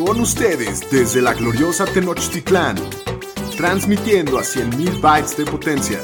[0.00, 2.76] Con ustedes desde la gloriosa Tenochtitlán,
[3.54, 6.00] transmitiendo a 100.000 bytes de potencia.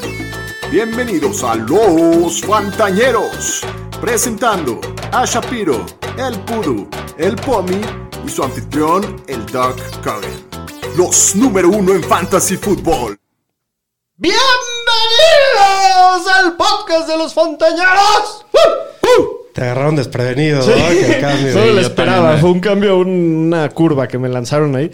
[0.70, 3.62] Bienvenidos a Los Fantañeros,
[3.98, 4.82] presentando
[5.12, 5.86] a Shapiro,
[6.18, 7.80] el Pudu, el Pomi
[8.22, 10.46] y su anfitrión, el Doug Cogan.
[10.98, 13.18] Los número uno en Fantasy Football.
[14.16, 14.44] ¡Bienvenidos
[16.34, 18.44] al podcast de los Fontañeros!
[19.56, 20.68] Te agarraron desprevenido, Sí.
[20.70, 20.88] ¿no?
[20.90, 21.52] Que el cambio.
[21.54, 22.16] Solo Sí, lo esperaba.
[22.18, 24.90] también, Fue un cambio, una curva que me lanzaron ahí.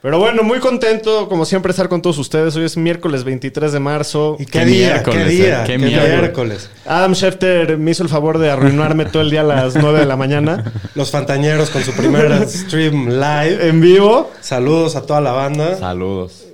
[0.00, 2.54] Pero bueno, muy contento, como siempre, estar con todos ustedes.
[2.54, 4.36] Hoy es miércoles 23 de marzo.
[4.38, 4.88] ¿Y qué, Qué día?
[4.92, 5.62] miércoles, ¿Qué día?
[5.62, 6.18] eh, qué ¿Qué miércoles.
[6.20, 6.70] miércoles?
[6.86, 10.06] Adam Schefter me hizo el favor de arruinarme todo el día a las 9 de
[10.06, 13.66] la mañana Los Fantañeros con su primer stream live.
[13.68, 14.30] en vivo.
[14.40, 15.76] Saludos a toda la banda.
[15.78, 16.45] Saludos.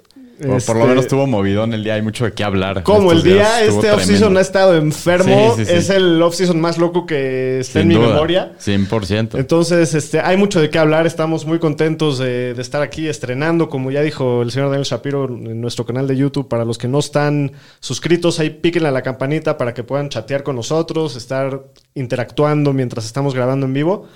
[0.42, 2.82] Por, Este- por lo menos estuvo movidón el día, hay mucho de qué hablar.
[2.82, 5.55] Como el día, días este off-season ha estado enfermo.
[5.56, 5.73] Sí, sí, sí.
[5.78, 8.52] Es el off-season más loco que está en mi memoria.
[8.59, 9.38] 100%.
[9.38, 11.06] Entonces, este, hay mucho de qué hablar.
[11.06, 15.26] Estamos muy contentos de, de estar aquí estrenando, como ya dijo el señor Daniel Shapiro
[15.26, 16.49] en nuestro canal de YouTube.
[16.49, 20.43] Para los que no están suscritos, ahí píquenle a la campanita para que puedan chatear
[20.43, 21.62] con nosotros, estar
[21.95, 24.09] interactuando mientras estamos grabando en vivo.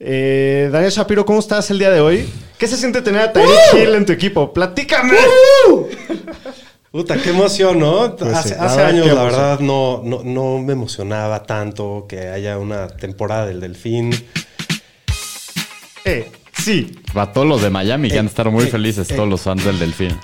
[0.00, 2.28] Eh, Daniel Shapiro, ¿cómo estás el día de hoy?
[2.58, 4.52] ¿Qué se siente tener a Tyreek Hill en tu equipo?
[4.52, 5.16] ¡Platícame!
[6.90, 8.14] Puta, qué emoción, ¿no?
[8.16, 12.88] Pues hace sí, años, la verdad, no, no, no me emocionaba tanto que haya una
[12.88, 14.12] temporada del Delfín.
[16.04, 16.96] Eh, sí.
[17.12, 19.14] Para todos los de Miami que Eh, han de estar muy eh, felices, eh.
[19.14, 20.16] todos los fans del Delfín.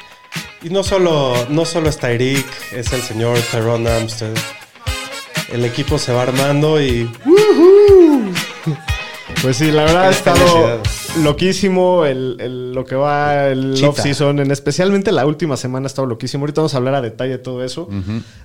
[0.63, 4.37] Y no solo, no solo es Tyreek, es el señor Tyrone Armstead.
[5.53, 7.11] El equipo se va armando y
[9.43, 10.83] Pues sí, la verdad ha estado
[11.23, 16.07] loquísimo el, el- lo que va el off-season, en especialmente la última semana ha estado
[16.07, 16.43] loquísimo.
[16.43, 17.89] Ahorita vamos a hablar a detalle de todo eso.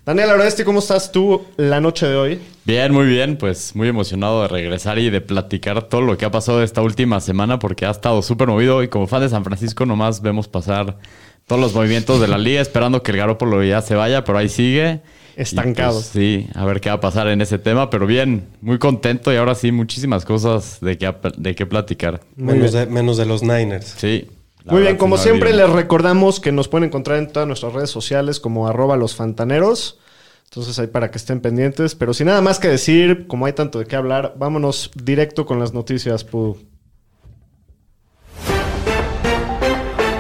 [0.06, 2.40] Daniel Aroresti, ¿cómo estás tú la noche de hoy?
[2.64, 6.32] Bien, muy bien, pues muy emocionado de regresar y de platicar todo lo que ha
[6.32, 9.86] pasado esta última semana porque ha estado súper movido y como fan de San Francisco
[9.86, 10.98] nomás vemos pasar
[11.46, 14.48] todos los movimientos de la liga esperando que el Garópolo ya se vaya, pero ahí
[14.50, 15.02] sigue.
[15.36, 16.00] Estancado.
[16.00, 18.80] Y, pues, sí, a ver qué va a pasar en ese tema, pero bien, muy
[18.80, 22.22] contento y ahora sí, muchísimas cosas de qué, de qué platicar.
[22.36, 23.96] menos de, menos de los Niners.
[23.98, 24.28] Sí.
[24.64, 27.90] la Muy bien, como siempre les recordamos que nos pueden encontrar en todas nuestras redes
[27.90, 30.00] sociales como arroba los fantaneros.
[30.46, 31.96] Entonces ahí para que estén pendientes.
[31.96, 35.60] Pero sin nada más que decir, como hay tanto de qué hablar, vámonos directo con
[35.60, 36.58] las noticias, Pudu.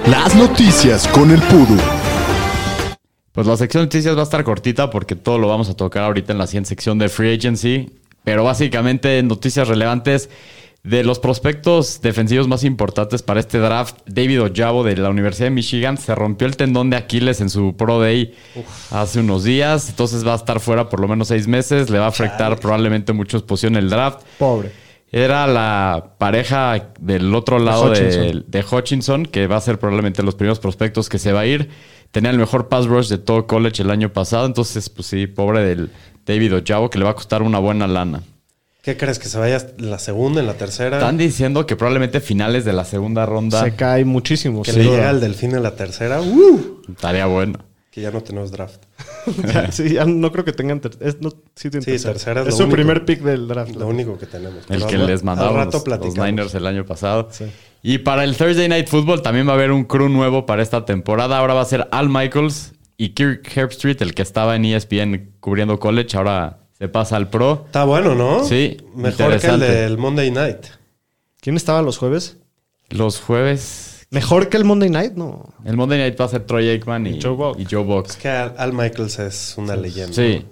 [0.07, 2.04] Las noticias con el Pudu.
[3.35, 6.03] Pues la sección de noticias va a estar cortita porque todo lo vamos a tocar
[6.03, 7.90] ahorita en la siguiente sección de Free Agency.
[8.23, 10.29] Pero básicamente noticias relevantes
[10.84, 13.97] de los prospectos defensivos más importantes para este draft.
[14.06, 17.75] David Ojabo de la Universidad de Michigan se rompió el tendón de Aquiles en su
[17.75, 18.34] Pro Day
[18.90, 19.90] hace unos días.
[19.90, 21.90] Entonces va a estar fuera por lo menos seis meses.
[21.90, 24.22] Le va a afectar probablemente mucho su posición en el draft.
[24.40, 24.72] Pobre.
[25.12, 28.45] Era la pareja del otro lado de Hutchinson.
[28.47, 31.69] de, Hutchinson, que va a ser probablemente los primeros prospectos que se va a ir.
[32.15, 34.45] Tenía el mejor pass rush de todo college el año pasado.
[34.45, 35.89] Entonces, pues sí, pobre del
[36.25, 38.23] David Ojabo, que le va a costar una buena lana.
[38.81, 39.19] ¿Qué crees?
[39.19, 40.95] ¿Que se vaya en la segunda, en la tercera?
[40.95, 44.61] Están diciendo que probablemente finales de la segunda ronda Se cae muchísimo.
[44.63, 46.21] que le llega el Delfín en la tercera.
[46.21, 46.83] ¡Uh!
[46.87, 47.59] estaría bueno.
[47.95, 48.83] Que ya no tenemos draft.
[49.53, 50.81] Ya, sí, ya no creo que tengan.
[50.81, 52.13] ter- es, no, sí, tienen Sí, tercera.
[52.13, 52.75] tercera es su único.
[52.75, 53.73] primer pick del draft.
[53.73, 54.66] Lo único que tenemos.
[54.69, 55.23] El que les
[55.56, 56.17] rato los.
[56.17, 57.29] Niners el año pasado.
[57.31, 57.45] Sí.
[57.83, 60.83] Y para el Thursday Night Football también va a haber un crew nuevo para esta
[60.83, 61.38] temporada.
[61.38, 65.79] Ahora va a ser Al Michaels y Kirk Herbstreit, el que estaba en ESPN cubriendo
[65.79, 66.17] college.
[66.17, 67.63] Ahora se pasa al pro.
[67.67, 68.44] Está bueno, ¿no?
[68.44, 70.66] Sí, Mejor que el del Monday Night.
[71.39, 72.35] ¿Quién estaba los jueves?
[72.89, 73.94] Los jueves.
[74.11, 75.13] ¿Mejor que el Monday Night?
[75.13, 75.53] No.
[75.66, 77.59] El Monday Night va a ser Troy Aikman y, Y Joe Buck.
[77.59, 78.07] y Joe Buck.
[78.07, 80.13] Es que Al, Michaels es una leyenda.
[80.13, 80.45] Sí.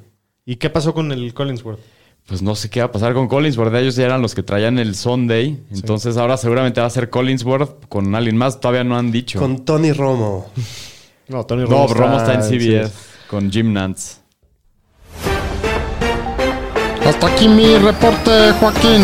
[0.46, 1.80] ¿Y qué pasó con el Collinsworth?
[2.26, 3.74] Pues no sé qué va a pasar con Collinsworth.
[3.76, 5.62] Ellos ya eran los que traían el Sunday.
[5.72, 8.60] Entonces ahora seguramente va a ser Collinsworth con alguien más.
[8.60, 9.40] Todavía no han dicho.
[9.40, 10.50] Con Tony Romo.
[11.26, 12.94] No, Tony no, Romo, Romo está en CBS sí.
[13.30, 14.18] con Jim Nance.
[17.06, 19.02] Hasta aquí mi reporte, Joaquín.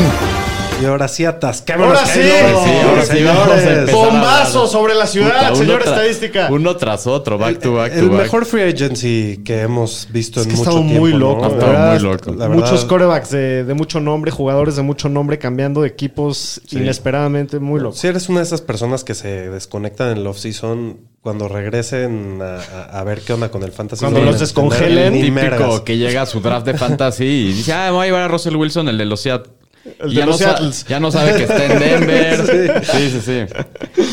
[0.82, 1.98] Y ahora sí atascámonos.
[1.98, 2.20] Ahora sí.
[2.20, 2.64] Keylor.
[2.64, 3.96] Sí, ahora sí vamos a empezar.
[3.96, 6.48] Bombazo sobre la ciudad, Puta, señor tra- estadística.
[6.52, 8.22] Uno tras otro, back to back el to back.
[8.24, 11.00] mejor free agency que hemos visto Es en que ha mucho tiempo.
[11.00, 11.18] muy ¿no?
[11.20, 11.48] loco.
[11.48, 12.34] Estado verdad, muy loco.
[12.34, 16.62] La Muchos verdad, corebacks de, de mucho nombre, jugadores de mucho nombre cambiando de equipos
[16.72, 17.96] inesperadamente muy loco.
[17.96, 22.56] Si eres una de esas personas que se desconectan en el off-season, cuando regresen a,
[22.56, 24.00] a- a ver qué onda con el fantasy.
[24.02, 25.14] Cuando no los a descongelen.
[25.14, 28.22] típico que llega a su draft de fantasy y dice, ah, me voy a llevar
[28.24, 29.52] a Russell Wilson, el de los Seattle.
[30.00, 30.86] El Y de ya, los no sa- Seattles.
[30.88, 32.84] ya no sabe que está en Denver.
[32.92, 34.04] sí, sí, sí.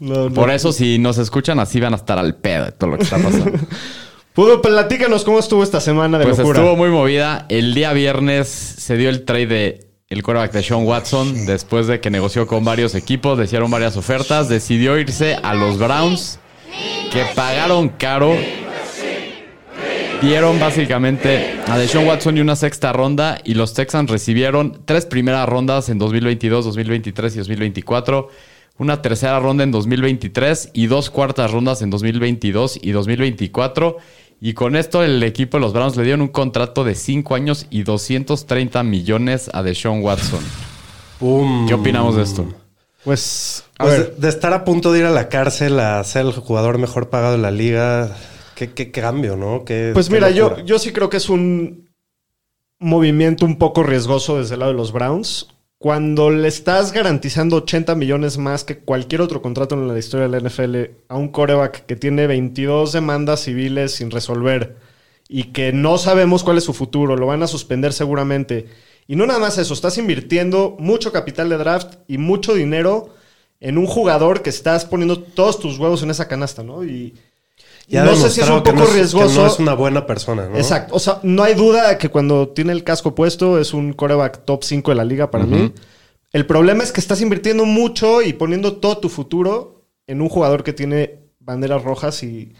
[0.00, 0.34] No, no.
[0.34, 3.04] Por eso, si nos escuchan así, van a estar al pedo de todo lo que
[3.04, 3.52] está pasando.
[4.34, 6.58] Pudo, platícanos cómo estuvo esta semana de pues locura.
[6.58, 7.46] estuvo muy movida.
[7.48, 12.00] El día viernes se dio el trade de el quarterback de Sean Watson, después de
[12.00, 16.38] que negoció con varios equipos, le hicieron varias ofertas, decidió irse a los Browns,
[17.12, 18.34] que pagaron caro.
[20.22, 25.48] Dieron básicamente a Deshaun Watson y una sexta ronda y los Texans recibieron tres primeras
[25.48, 28.28] rondas en 2022, 2023 y 2024,
[28.78, 33.96] una tercera ronda en 2023 y dos cuartas rondas en 2022 y 2024.
[34.40, 37.66] Y con esto el equipo de los Browns le dieron un contrato de 5 años
[37.70, 40.40] y 230 millones a Deshaun Watson.
[41.66, 42.46] ¿Qué opinamos de esto?
[43.04, 46.02] Pues, a Pues ver, de, de estar a punto de ir a la cárcel a
[46.04, 48.16] ser el jugador mejor pagado de la liga,
[48.54, 49.64] qué, qué cambio, ¿no?
[49.64, 51.90] Qué- pues qué mira, yo, yo sí creo que es un
[52.78, 55.48] movimiento un poco riesgoso desde el lado de los Browns.
[55.78, 60.30] Cuando le estás garantizando 80 millones más que cualquier otro contrato en la historia de
[60.30, 60.76] la NFL
[61.08, 64.76] a un coreback que tiene 22 demandas civiles sin resolver
[65.28, 68.66] y que no sabemos cuál es su futuro, lo van a suspender seguramente.
[69.08, 73.08] Y no nada más eso, estás invirtiendo mucho capital de draft y mucho dinero
[73.58, 76.84] en un jugador que estás poniendo todos tus huevos en esa canasta, ¿no?
[76.84, 77.14] Y,
[77.92, 79.40] No sé si es un poco no es- que riesgoso.
[79.42, 80.56] no es una buena persona, ¿no?
[80.56, 80.94] Exacto.
[80.94, 84.64] O sea, no hay duda que cuando tiene el casco puesto es un coreback top
[84.64, 85.72] 5 de la liga para mí.
[86.32, 90.64] El problema es que estás invirtiendo mucho y poniendo todo tu futuro en un jugador
[90.64, 92.54] que tiene banderas rojas y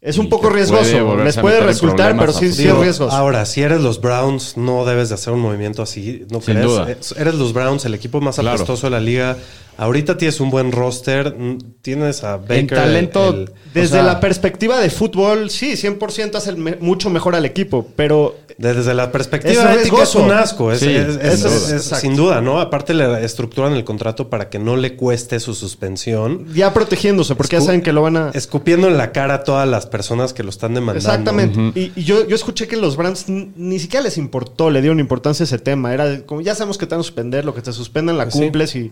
[0.00, 1.16] es un poco riesgoso.
[1.16, 3.14] Les puede resultar, pero sí, sí es riesgoso.
[3.16, 6.66] Ahora, si eres los Browns, no debes de hacer un movimiento así, ¿no Sin crees?
[6.66, 6.88] duda.
[7.18, 8.56] Eres los Browns, el equipo más Claro.
[8.56, 9.36] apestoso de la liga.
[9.78, 11.36] Ahorita tienes un buen roster,
[11.82, 12.56] tienes a Baker.
[12.58, 16.76] En talento, el- Desde o sea- la perspectiva de fútbol, sí, 100% hace el me-
[16.76, 20.88] mucho mejor al equipo, pero desde la Es perspectiva ética es un asco, es, Sí,
[20.88, 22.58] es- es- es- es- sin duda, ¿no?
[22.60, 27.56] Aparte le estructuran el contrato para que no le cueste su suspensión, ya protegiéndose, porque
[27.56, 28.30] ya saben que lo van a...
[28.34, 31.08] escupiendo en la cara a todas las personas que lo están demandando.
[31.08, 31.78] Exactamente.
[31.78, 32.96] Y, y yo, yo escuché que los
[33.28, 35.92] n- ni siquiera les importó, le dieron importancia a ese tema.
[35.92, 38.34] Era como ya sabemos que te van a suspender, lo que te suspendan la Pues
[38.34, 38.40] sí.
[38.40, 38.90] cumples y.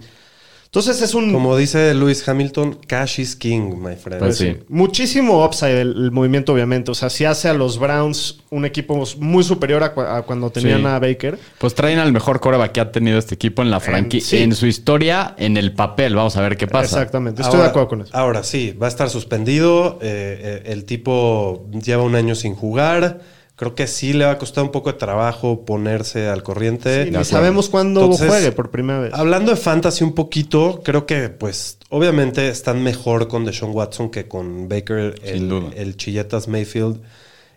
[0.74, 4.18] Entonces es un Como dice Lewis Hamilton, cash is king, my friend.
[4.18, 4.56] Pues sí.
[4.68, 6.90] muchísimo upside el, el movimiento, obviamente.
[6.90, 10.50] O sea, si hace a los Browns un equipo muy superior a, cua- a cuando
[10.50, 10.86] tenían Sí.
[10.86, 11.38] a Baker.
[11.58, 14.42] Pues traen al mejor coreback que ha tenido este equipo en la franquicia, sí.
[14.42, 16.16] en su historia, en el papel.
[16.16, 16.96] Vamos a ver qué pasa.
[16.96, 17.42] Exactamente.
[17.42, 18.10] Estoy Ahora- de acuerdo con eso.
[18.16, 20.00] Ahora sí, va a estar suspendido.
[20.02, 23.20] eh, eh, el tipo lleva un año sin jugar.
[23.56, 27.04] Creo que sí le va a costar un poco de trabajo ponerse al corriente.
[27.04, 29.14] Sí, ni sabemos cuándo Entonces, juegue por primera vez.
[29.14, 34.26] Hablando de fantasy un poquito, creo que pues obviamente están mejor con Deshaun Watson que
[34.26, 37.00] con Baker, el, el Chilletas Mayfield.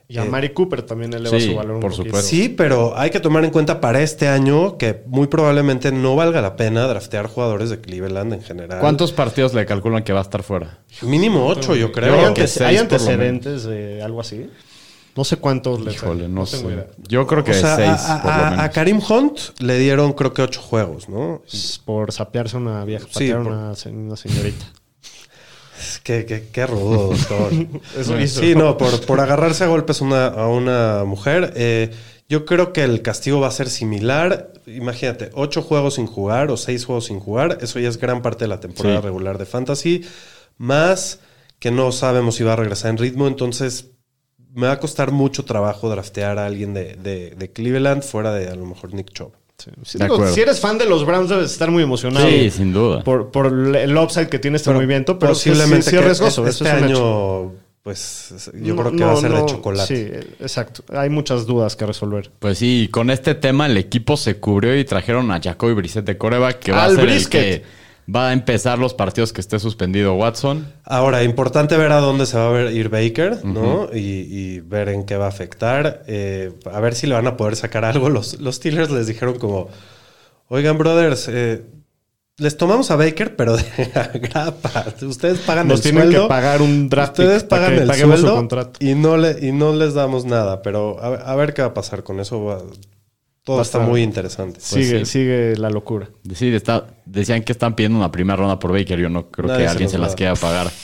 [0.09, 2.05] Y a eh, Mari Cooper también eleva sí, su valor un por poquito.
[2.05, 2.29] supuesto.
[2.29, 6.41] Sí, pero hay que tomar en cuenta para este año que muy probablemente no valga
[6.41, 8.79] la pena draftear jugadores de Cleveland en general.
[8.79, 10.79] ¿Cuántos partidos le calculan que va a estar fuera?
[11.01, 12.13] Mínimo ocho, yo ¿Hay, creo.
[12.13, 12.27] Hay lo
[12.79, 14.49] antecedentes de algo así?
[15.17, 16.57] No sé cuántos le Híjole, no, sé.
[16.57, 16.87] tengo idea.
[17.09, 18.65] Yo creo que O sea, seis, a, por lo a- menos.
[18.65, 21.41] a Karim Hunt le dieron creo que ocho juegos, ¿no?
[21.85, 24.65] Por sapearse a una vieja, Sí, por- una, una señorita.
[26.03, 27.51] Qué, qué, qué rudo, doctor.
[27.97, 28.41] Eso hizo.
[28.41, 31.53] Sí, no, por, por agarrarse a golpes una- a una mujer.
[31.55, 31.91] eh,
[32.29, 34.51] yo creo que el castigo va a ser similar.
[34.65, 37.59] Imagínate, ocho juegos sin jugar o seis juegos sin jugar.
[37.61, 39.03] Eso ya es gran parte de la temporada Sí.
[39.03, 40.05] regular de Fantasy.
[40.57, 41.19] Más
[41.59, 43.27] que no sabemos si va a regresar en ritmo.
[43.27, 43.91] Entonces,
[44.57, 48.49] me va a costar mucho trabajo draftear a alguien de, de- de Cleveland fuera de
[48.49, 49.31] a lo mejor Nick Chubb.
[49.57, 49.71] Sí.
[49.83, 50.33] Sí, De digo, acuerdo.
[50.35, 52.27] si eres fan de los Browns, debes estar muy emocionado.
[52.27, 53.03] Sí, sin duda.
[53.03, 56.45] Por, por el upside que tiene este movimiento, pero posiblemente sí, sí es que riesgoso.
[56.47, 57.53] este eso es un año, hecho.
[57.83, 59.95] pues yo No, creo que no, va a ser de chocolate.
[60.21, 60.83] Sí, exacto.
[60.95, 62.29] Hay muchas dudas que resolver.
[62.39, 66.17] Pues sí, con este tema el equipo se cubrió y trajeron a Jacoby Brissett de
[66.17, 67.41] coreback, que va Al a ser Brisket.
[67.43, 67.65] el que
[68.13, 70.71] va a empezar los partidos que esté suspendido Watson.
[70.85, 73.89] Ahora, importante ver a dónde se va a ver ir Baker, ¿no?
[73.93, 76.03] Y, y ver en qué va a afectar.
[76.07, 78.09] Eh, a ver si le van a poder sacar algo.
[78.09, 79.67] Los, los Steelers les dijeron como,
[80.47, 81.63] oigan, brothers, eh,
[82.37, 83.63] les tomamos a Baker, pero de
[83.95, 84.85] agrapa.
[85.01, 86.23] Ustedes pagan Nos el tienen sueldo.
[86.23, 88.79] que pagar un draft Ustedes pagan el paguemos su sueldo contrato.
[88.79, 90.61] y no, le, y no les damos nada.
[90.61, 92.69] Pero a ver qué va a pasar con eso.
[93.53, 94.59] Todo está muy interesante.
[94.59, 95.05] sigue, sí.
[95.05, 96.09] sigue la locura.
[96.35, 98.99] Sí, está- decían que están pidiendo una primera ronda por Baker.
[98.99, 100.69] Yo no creo Nadie que se alguien se a las quiera pagar.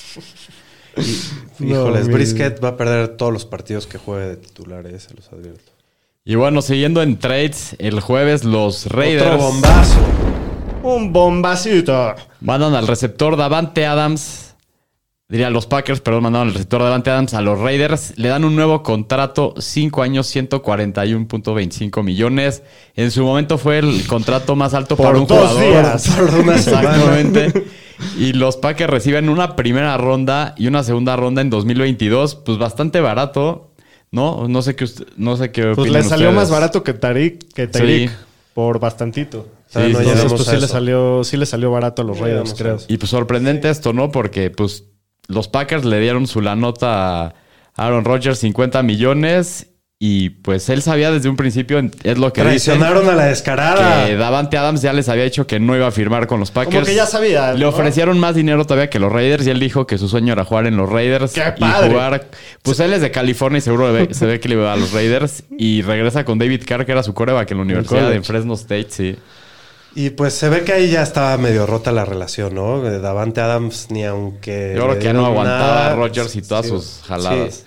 [1.59, 5.13] Híjoles, mi- Brisket va a perder todos los partidos que juegue de titular, eh, se
[5.13, 5.71] los advierto.
[6.25, 9.99] Y bueno, siguiendo en trades, el jueves los Otro Raiders bombazo.
[10.83, 12.15] Un bombacito.
[12.41, 14.52] mandan al receptor Davante Adams.
[15.33, 18.13] Diría los Packers, perdón, mandaron al receptor Davante Adams a los Raiders.
[18.17, 20.27] Le dan un nuevo contrato, 5 años,
[21.01, 22.61] 141.25 millones.
[22.95, 25.61] En su momento fue el contrato más alto Por para un dos jugador.
[25.63, 26.07] días.
[26.15, 26.89] Por una semana.
[26.91, 27.65] Exactamente.
[28.19, 32.99] Y los Packers reciben una primera ronda y una segunda ronda en 2022, pues bastante
[33.01, 33.71] barato,
[34.11, 34.47] ¿no?
[34.47, 36.35] No sé qué usted- no sé qué Pues le salió ustedes.
[36.35, 37.51] más barato que Tarik.
[37.53, 38.09] Que Tarik.
[38.09, 38.15] Sí.
[38.53, 39.47] por bastantito.
[39.71, 42.77] Todavía no Entonces, pues sí le, salió, sí le salió barato a los Raiders, creo.
[42.87, 44.11] Y pues sorprendente esto, ¿no?
[44.11, 44.83] Porque pues
[45.27, 47.33] los Packers le dieron su la nota a
[47.75, 49.67] Aaron Rodgers 50 millones
[49.99, 54.05] y pues él sabía desde un principio, es lo que dicen, Traicionaron a la descarada.
[54.05, 56.75] que Davante Adams ya les había dicho que no iba a firmar con los Packers.
[56.75, 57.53] Como que ya sabía.
[57.53, 60.43] Le ofrecieron más dinero todavía que los Raiders y él dijo que su sueño era
[60.43, 61.89] jugar en los Raiders ¡Qué y padre!
[61.91, 62.27] jugar.
[62.63, 64.91] Pues él es de California y seguro ve- se ve que le va a los
[64.91, 68.55] Raiders y regresa con David Carr, que era su coreback en la Universidad de Fresno
[68.55, 69.15] State, sí.
[69.95, 72.81] Y pues se ve que ahí ya estaba medio rota la relación, ¿no?
[72.81, 74.73] De Davante Adams ni aunque...
[74.75, 75.91] Yo creo que ya no aguantaba nada.
[75.91, 77.53] a Rodgers y todas Sí, sus jaladas.
[77.55, 77.63] sí.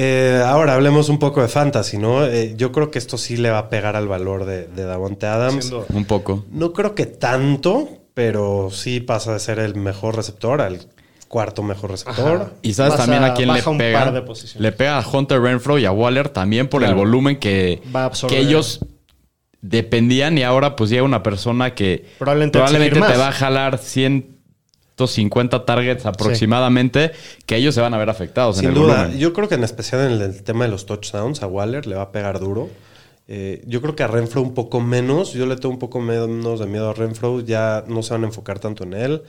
[0.00, 2.24] Eh, ahora hablemos un poco de fantasy, ¿no?
[2.24, 5.26] Eh, yo creo que esto sí le va a pegar al valor de, de Davante
[5.26, 5.72] Adams.
[5.92, 6.44] Un poco.
[6.52, 10.86] No creo que tanto, pero sí pasa de ser el mejor receptor al
[11.26, 12.36] cuarto mejor receptor.
[12.42, 12.50] Ajá.
[12.62, 13.98] Y sabes también a quién le pega.
[14.04, 14.60] par de posiciones.
[14.62, 16.92] Le pega a Hunter Renfro y a Waller también por Claro.
[16.94, 18.38] el volumen que, Va a absorber.
[18.38, 18.78] que ellos
[19.60, 25.64] dependían y ahora pues llega una persona que Probablemente probablemente te va a jalar 150
[25.64, 27.12] targets aproximadamente
[27.46, 28.96] que ellos se van a ver afectados en Sin el duda.
[28.98, 29.18] volumen.
[29.18, 31.96] Yo creo que en especial en el, el tema de los touchdowns, a Waller le
[31.96, 32.68] va a pegar duro.
[33.30, 35.34] Eh, yo creo que a Renfro un poco menos.
[35.34, 37.40] Yo le tengo un poco menos de miedo a Renfro.
[37.40, 39.22] Ya no se van a enfocar tanto en él.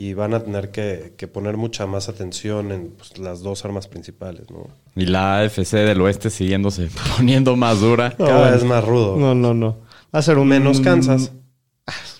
[0.00, 3.88] Y van a tener que, que poner mucha más atención en pues, las dos armas
[3.88, 4.68] principales, ¿no?
[4.94, 8.14] Y la AFC del oeste siguiéndose poniendo más dura.
[8.16, 9.16] Cada vez más rudo.
[9.16, 9.78] No, no, no.
[10.14, 10.46] Va a ser un.
[10.46, 11.32] Menos Kansas.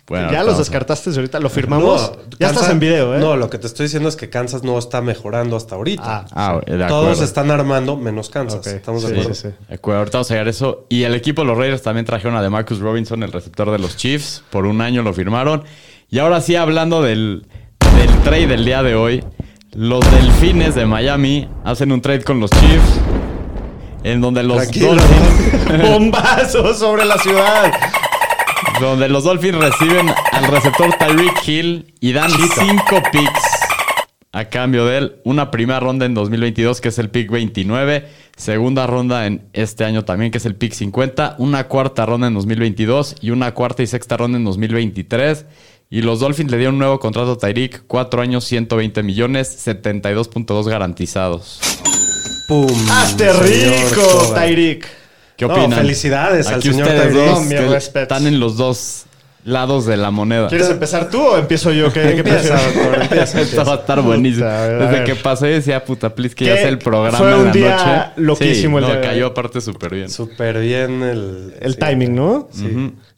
[0.08, 1.38] Bueno, ya los descartaste ahorita.
[1.38, 2.10] Lo firmamos.
[2.10, 3.18] No, ya Kansas- estás en video, ¿eh?
[3.20, 6.02] No, lo que te estoy diciendo es que Kansas no está mejorando hasta ahorita.
[6.04, 6.88] Ah, Ah, de acuerdo.
[6.88, 8.66] Todos están armando menos Kansas.
[8.66, 9.34] ¿Estamos de sí, acuerdo?
[9.34, 9.54] sí, sí.
[9.68, 10.86] De acuerdo, ahorita vamos a llegar a eso.
[10.88, 13.96] Y el equipo de los Raiders también trajeron a DeMarcus Robinson, el receptor de los
[13.96, 14.42] Chiefs.
[14.50, 15.62] Por un año lo firmaron.
[16.10, 17.46] Y ahora sí, hablando del
[18.22, 19.24] trade del día de hoy,
[19.74, 23.00] los Delfines de Miami hacen un trade con los Chiefs.
[24.04, 24.94] En donde los Tranquilo.
[24.94, 27.72] Dolphins, Bombazo sobre la ciudad.
[28.80, 33.42] donde los Dolphins reciben al receptor Tyreek Hill y dan cinco picks
[34.32, 35.16] a cambio de él.
[35.24, 38.06] Una primera ronda en 2022, que es el pick 29.
[38.36, 41.34] Segunda ronda en este año también, que es el pick 50.
[41.38, 45.44] Una cuarta ronda en 2022 y una cuarta y sexta ronda en 2023.
[45.90, 47.84] Y los Dolphins le dieron un nuevo contrato a Tyreek.
[47.86, 51.60] Cuatro años, 120 millones, 72.2 garantizados.
[52.46, 52.66] ¡Pum!
[52.90, 54.32] ¡Hazte señor rico.
[54.34, 54.86] Tyreek!
[55.36, 55.78] ¿Qué No, opinan?
[55.78, 57.26] felicidades al señor ustedes Tyreek.
[57.26, 59.04] dos No, están en los dos
[59.44, 60.48] lados de la moneda.
[60.48, 61.90] ¿Quieres empezar tú o empiezo yo?
[61.90, 62.74] ¿Qué, qué Empieza, prefieres?
[62.74, 63.40] doctor, empieza.
[63.42, 64.44] Esto va a estar buenísimo.
[64.44, 67.16] Puta, a ver, a Desde que pasé decía, puta, please, que ya sea el programa
[67.16, 68.12] Fue en un la día noche.
[68.16, 70.10] loquísimo Sí, el no, día cayó aparte súper bien.
[70.10, 71.54] Súper bien el...
[71.60, 71.78] El sí.
[71.80, 72.48] timing, ¿no?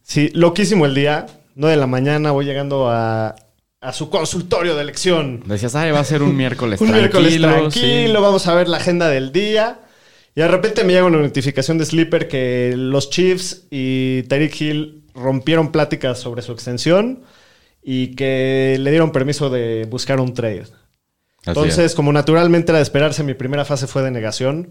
[0.02, 1.26] Sí, loquísimo el día.
[1.60, 3.36] 9 de la mañana voy llegando a,
[3.82, 5.42] a su consultorio de elección.
[5.44, 7.20] Decías, ay, va a ser un miércoles Un tranquilo.
[7.20, 7.40] miércoles
[7.70, 8.22] tranquilo, sí.
[8.22, 9.80] vamos a ver la agenda del día.
[10.34, 15.02] Y de repente me llega una notificación de Sleeper que los Chiefs y Tyreek Hill
[15.14, 17.24] rompieron pláticas sobre su extensión
[17.82, 20.64] y que le dieron permiso de buscar un trade.
[21.46, 21.94] Entonces, es.
[21.94, 24.68] como naturalmente era de esperarse, mi primera fase fue de negación.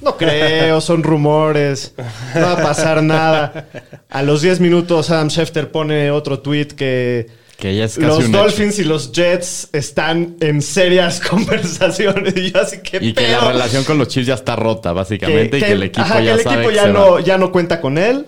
[0.00, 1.94] No creo, son rumores,
[2.34, 3.68] no va a pasar nada.
[4.08, 8.18] A los 10 minutos, Adam Schefter pone otro tweet que que ya es casi los
[8.18, 8.38] un hecho.
[8.38, 12.36] Dolphins y los Jets están en serias conversaciones.
[12.36, 15.58] Y yo así que Y que la relación con los Chiefs ya está rota, básicamente,
[15.58, 17.52] y que el equipo ajá, ya que el sabe equipo que ya no, ya no
[17.52, 18.26] cuenta con él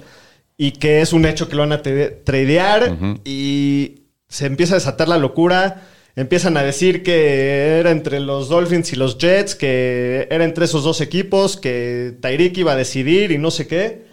[0.56, 5.08] y que es un hecho que lo van a tradear y se empieza a desatar
[5.08, 5.82] la locura.
[6.18, 10.82] Empiezan a decir que era entre los Dolphins y los Jets, que era entre esos
[10.82, 14.08] dos equipos, que Tyreek iba a decidir y no sé qué.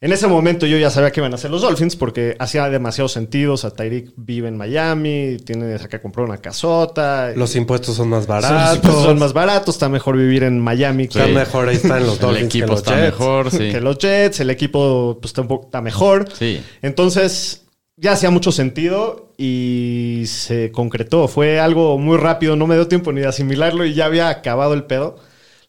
[0.00, 3.08] En ese momento yo ya sabía que iban a ser los Dolphins porque hacía demasiado
[3.08, 3.54] sentido.
[3.54, 7.32] O sea, Tyreek vive en Miami, tiene acá comprar una casota.
[7.36, 9.02] Los impuestos son más Son- baratos.
[9.02, 12.20] son más baratos, está mejor vivir en Miami Está que, mejor ahí están los El
[12.20, 13.04] Dolphins equipo que los está Jets.
[13.06, 13.58] mejor, sí.
[13.72, 16.28] que los Jets, el equipo pues, está, un poco- está mejor.
[16.32, 16.60] Sí.
[16.82, 17.65] Entonces,
[17.96, 21.28] ya hacía mucho sentido y se concretó.
[21.28, 24.74] Fue algo muy rápido, no me dio tiempo ni de asimilarlo y ya había acabado
[24.74, 25.16] el pedo.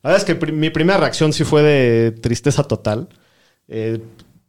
[0.03, 3.09] La verdad es que mi primera reacción sí fue de tristeza total.
[3.67, 3.99] Eh,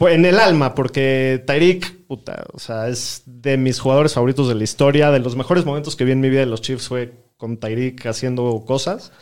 [0.00, 4.64] en el alma, porque Tyreek, puta, o sea, es de mis jugadores favoritos de la
[4.64, 5.10] historia.
[5.10, 8.06] De los mejores momentos que vi en mi vida de los Chiefs fue con Tyreek
[8.06, 9.12] haciendo cosas.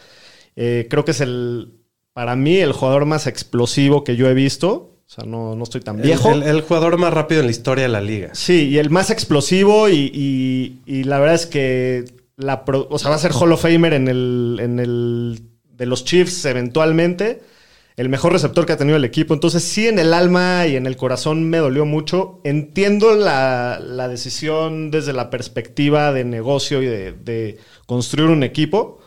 [0.57, 1.81] Eh, creo que es el,
[2.13, 4.96] para mí, el jugador más explosivo que yo he visto.
[5.07, 6.31] O sea, no, no estoy tan El- viejo.
[6.33, 8.31] El, el jugador más rápido en la historia de la liga.
[8.35, 12.05] Sí, y el más explosivo y, y- y la verdad es que
[12.37, 15.41] la pro- o sea, va a ser Hall of Famer en el, en el
[15.77, 17.41] de los Chiefs eventualmente.
[17.97, 19.33] El mejor receptor que ha tenido el equipo.
[19.33, 22.41] Entonces, sí, en el alma y en el corazón me dolió mucho.
[22.45, 28.99] Entiendo la, la decisión desde la perspectiva de negocio y de, de construir un equipo.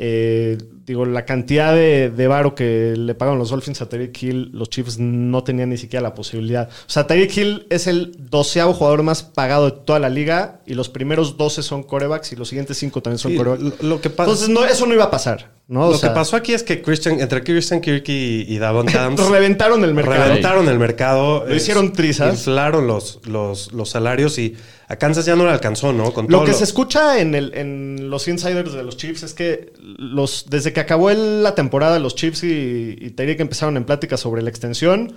[0.00, 4.50] Eh, digo, la cantidad de, de varo que le pagan los Dolphins a Tyreek Hill,
[4.52, 6.68] los Chiefs no tenían ni siquiera la posibilidad.
[6.68, 10.74] O sea, Tyreek Hill es el doceavo jugador más pagado de toda la liga y
[10.74, 13.82] los primeros 12 son corebacks y los siguientes cinco también son Sí, corebacks.
[13.82, 15.88] lo- que Entonces, no, eso no iba a pasar, ¿no?
[15.88, 18.88] O Lo sea, que pasó aquí es que Christian, entre Christian Kirk y, y Davon
[18.96, 20.24] Adams reventaron el mercado.
[20.28, 21.44] reventaron el mercado.
[21.44, 22.32] Lo hicieron trizas.
[22.34, 24.54] Inflaron los, los, los salarios y
[24.88, 26.14] a Kansas ya no le alcanzó, ¿no?
[26.14, 29.34] Con Lo todo que se escucha en, el, en los insiders de los Chiefs es
[29.34, 34.20] que los, desde que acabó la temporada, los Chiefs y, y Tyreek empezaron en pláticas
[34.20, 35.12] sobre la extensión.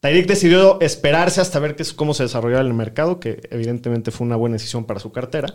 [0.00, 4.34] Tyreek decidió esperarse hasta ver qué cómo se desarrollaba el mercado, que evidentemente fue una
[4.34, 5.54] buena decisión para su cartera.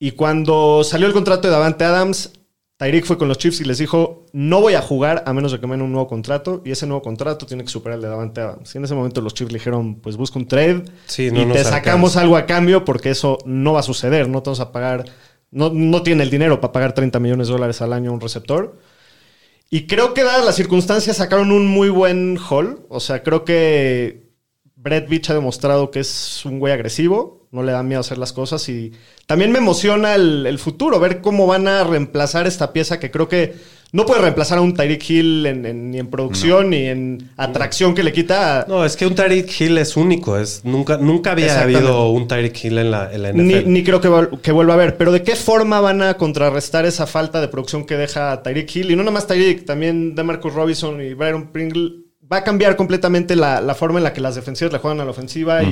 [0.00, 2.32] Y cuando salió el contrato de Davante Adams,
[2.76, 5.60] Tyreek fue con los Chiefs y les dijo, no voy a jugar a menos de
[5.60, 8.08] que me den un nuevo contrato y ese nuevo contrato tiene que superar el de
[8.08, 8.74] Davante Adams.
[8.74, 11.46] Y en ese momento los Chiefs le dijeron, pues busca un trade Sí, no y
[11.46, 12.20] te sacamos alcanza.
[12.22, 14.28] algo a cambio porque eso no va a suceder.
[14.28, 15.04] No te vamos a pagar,
[15.52, 18.20] no, no tiene el dinero para pagar 30 millones de dólares al año a un
[18.20, 18.76] receptor.
[19.70, 22.86] Y creo que dadas las circunstancias sacaron un muy buen haul.
[22.88, 24.23] O sea, creo que
[24.84, 28.32] Brett Beach ha demostrado que es un güey agresivo, no le da miedo hacer las
[28.34, 28.92] cosas y
[29.26, 33.26] también me emociona el, el futuro, ver cómo van a reemplazar esta pieza que creo
[33.28, 33.54] que
[33.92, 37.94] no puede reemplazar a un Tyreek Hill en- en- ni en producción ni en atracción
[37.94, 38.62] que le quita.
[38.62, 40.36] a- No, es que un Tyreek Hill es único.
[40.36, 43.68] Es, nunca, nunca había habido un Tyreek Hill en la, en la Ni, NFL.
[43.72, 44.10] ni creo que,
[44.42, 44.96] que vuelva a haber.
[44.96, 48.90] Pero ¿de qué forma van a contrarrestar esa falta de producción que deja Tyreek Hill?
[48.90, 52.03] Y no nada más Tyreek, también DeMarcus Robinson y Byron Pringle.
[52.30, 55.04] Va a cambiar completamente la, la forma en la que las defensivas le juegan a
[55.04, 55.68] la ofensiva y,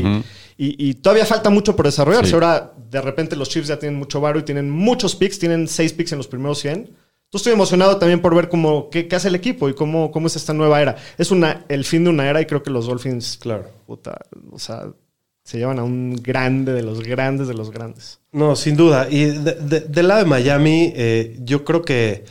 [0.59, 2.28] y- y todavía falta mucho por desarrollarse.
[2.28, 2.35] Sí.
[2.35, 5.92] Ahora, de repente, los Chiefs ya tienen mucho varo y tienen muchos picks, tienen seis
[5.92, 6.73] picks en los primeros 100.
[6.73, 6.97] Entonces
[7.32, 10.37] estoy emocionado también por ver cómo, qué, qué hace el equipo y cómo, cómo es
[10.37, 10.97] esta nueva era.
[11.16, 13.71] Es una, el fin de una era y creo que los Dolphins, Claro.
[13.87, 14.18] puta,
[14.50, 14.88] o sea,
[15.42, 18.21] se llevan a un grande de los grandes de los grandes.
[18.32, 19.09] No, sin duda.
[19.11, 22.25] Y de- de- del lado de Miami, eh, yo creo que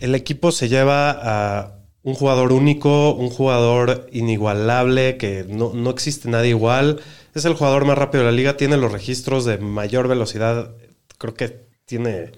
[0.00, 1.75] el equipo se lleva a
[2.06, 7.00] un jugador único, un jugador inigualable, que no, no existe nadie igual.
[7.34, 10.70] Es el jugador más rápido de la liga, tiene los registros de mayor velocidad.
[11.18, 12.30] Creo que tiene,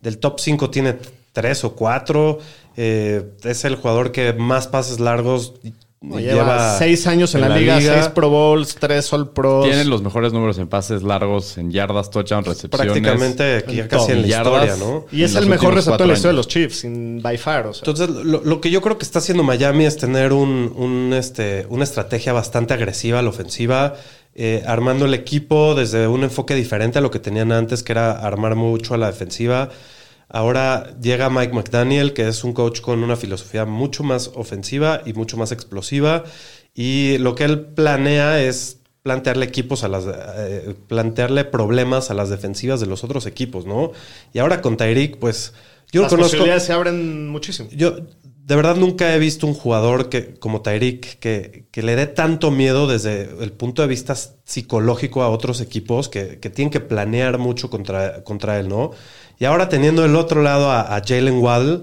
[0.00, 0.96] del top 5 tiene
[1.32, 2.40] tres o cuatro.
[2.76, 5.54] Eh, es el jugador que más pases largos
[6.02, 9.66] No, lleva, seis años en, la, liga, seis Pro Bowls, tres All Pros.
[9.66, 12.86] Tienen los mejores números en pases largos, en yardas, touchdown, recepciones.
[12.86, 14.64] prácticamente aquí ya en casi en la Yardas.
[14.64, 15.06] historia, ¿no?
[15.12, 17.68] y es el mejor receptor de la historia de los Chiefs, sin by far.
[17.68, 17.88] O sea.
[17.88, 21.66] Entonces, lo, lo que yo creo que está haciendo Miami es tener un, un, este,
[21.68, 23.94] una estrategia bastante agresiva a la ofensiva,
[24.34, 28.10] eh, armando el equipo desde un enfoque diferente a lo que tenían antes, que era
[28.10, 29.70] armar mucho a la defensiva.
[30.32, 35.12] Ahora llega Mike McDaniel, que es un coach con una filosofía mucho más ofensiva y
[35.12, 36.24] mucho más explosiva.
[36.74, 42.30] Y lo que él planea es plantearle equipos a las eh, plantearle problemas a las
[42.30, 43.92] defensivas de los otros equipos, ¿no?
[44.32, 45.52] Y ahora con Tyreek, pues
[45.92, 47.68] yo Las conozco posibilidades se abren muchísimo.
[47.72, 47.96] yo
[48.44, 52.50] de verdad nunca he visto un jugador que, como Tyreek que, que le dé tanto
[52.50, 57.38] miedo desde el punto de vista psicológico a otros equipos que, que tienen que planear
[57.38, 58.90] mucho contra, contra él, ¿no?
[59.38, 61.82] Y ahora teniendo el otro lado a, Jalen Waddle,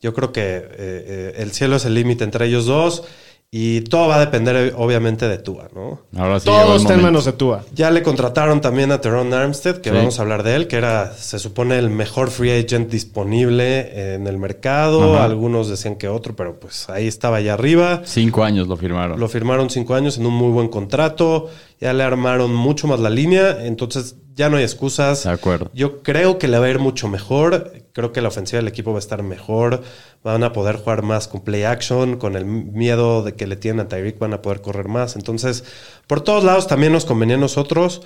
[0.00, 3.04] yo creo que eh, eh, el cielo es el límite entre ellos dos
[3.52, 6.02] y todo va a depender obviamente de Tua, ¿no?
[6.16, 7.64] Ahora sí Todo está en manos de Tua.
[7.74, 9.96] Ya le contrataron también a Teron Armstead, que Sí.
[9.96, 14.28] vamos a hablar de él, que era, se supone, el mejor free agent disponible en
[14.28, 15.14] el mercado.
[15.16, 15.24] Ajá.
[15.24, 18.02] Algunos decían que otro, pero pues ahí estaba allá arriba.
[18.04, 19.18] Cinco años lo firmaron.
[19.18, 21.50] Lo firmaron cinco años en un muy buen contrato.
[21.80, 23.64] Ya le armaron mucho más la línea.
[23.66, 25.24] Entonces ya no hay excusas.
[25.24, 25.70] De acuerdo.
[25.74, 27.74] Yo creo que le va a ir mucho mejor.
[27.92, 29.82] Creo que la ofensiva del equipo va a estar mejor.
[30.24, 32.16] Van a poder jugar más con play action.
[32.16, 35.14] Con el miedo de que le tienen a Tyreek van a poder correr más.
[35.14, 35.62] Entonces,
[36.06, 38.00] por todos lados también nos convenía a nosotros.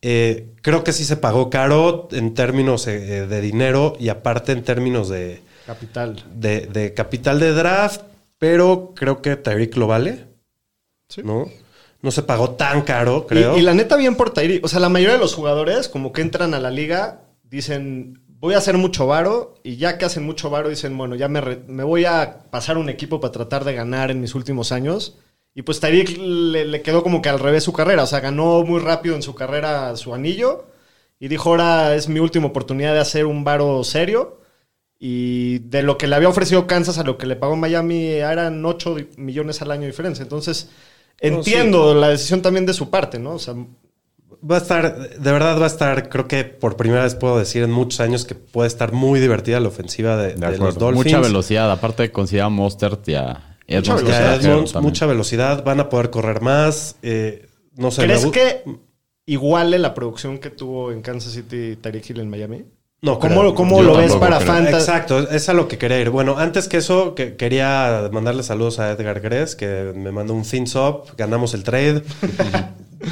[0.00, 4.62] Eh, creo que sí se pagó caro en términos eh, de dinero y aparte en
[4.62, 6.24] términos de, Capital.
[6.34, 8.00] de, de capital de draft,
[8.38, 10.24] pero creo que Tyreek lo vale.
[11.22, 11.50] ¿No?
[12.04, 13.56] No se pagó tan caro, creo.
[13.56, 14.62] Y, la neta, bien por Tyreek.
[14.62, 18.52] O sea, la mayoría de los jugadores, como que entran a la liga, dicen, voy
[18.52, 19.54] a hacer mucho varo.
[19.62, 22.90] Y ya que hacen mucho varo, dicen, bueno, ya me, me voy a pasar un
[22.90, 25.16] equipo para tratar de ganar en mis últimos años.
[25.54, 28.02] Y pues Tyreek le, le quedó como que al revés su carrera.
[28.02, 30.66] O sea, ganó muy rápido en su carrera su anillo.
[31.18, 34.42] Y dijo, ahora es mi última oportunidad de hacer un varo serio.
[34.98, 38.62] Y de lo que le había ofrecido Kansas a lo que le pagó Miami eran
[38.62, 40.22] 8 millones al año de diferencia.
[40.22, 40.68] Entonces,
[41.18, 43.32] entiendo la decisión también de su parte, ¿no?
[43.34, 43.54] O sea,
[44.50, 47.62] Va a estar, de verdad va a estar, creo que por primera vez puedo decir
[47.62, 50.76] en muchos años que puede estar muy divertida la ofensiva de, De de los.
[50.76, 51.06] Dolphins.
[51.06, 51.72] Mucha velocidad.
[51.72, 54.00] Aparte, considera Mostert y a Edmonds.
[54.00, 56.96] se trajeron Edmonds, mucha velocidad, van a poder correr más.
[57.00, 57.46] eh,
[57.76, 58.64] no sé, ¿crees que
[59.24, 62.64] iguale la producción que tuvo en Kansas City Tyreek Hill en Miami?
[63.04, 63.54] No, ¿Cómo, creo.
[63.54, 64.52] cómo lo ves para creo.
[64.52, 64.76] Fantasy?
[64.76, 66.10] Exacto, es a lo que quería ir.
[66.10, 70.44] Bueno, antes que eso, que quería mandarle saludos a Edgar Gress, que me mandó un
[70.44, 72.02] fins up, ganamos el trade.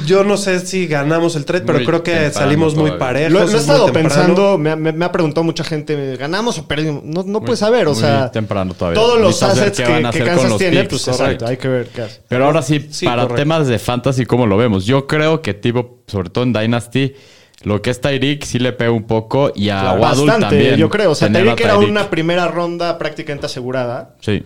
[0.07, 3.31] Yo no sé si ganamos el trade, pero Muy creo que temprano salimos muy parejos.
[3.31, 4.09] Lo, lo he estado temprano.
[4.09, 7.03] pensando, me, ha- me- me ha preguntado mucha gente, ¿ganamos o perdimos?
[7.03, 8.99] No, no puedes saber, o muy sea, temprano todavía.
[8.99, 11.23] todos los assets que, van a que hacer con Kansas los tiene, picks, pues correcto.
[11.25, 12.21] exacto, hay que ver qué hace.
[12.27, 13.41] Pero ahora sí, Sí, para correcto.
[13.41, 14.85] temas de fantasy, ¿cómo lo vemos?
[14.85, 17.13] Yo creo que tipo, sobre todo en Dynasty,
[17.63, 20.75] lo que es Tyreek sí le pega un poco y a Waddle Bastante, también.
[20.75, 21.11] yo creo.
[21.11, 24.15] O sea, Tyreek era una primera ronda prácticamente asegurada.
[24.21, 24.43] Sí.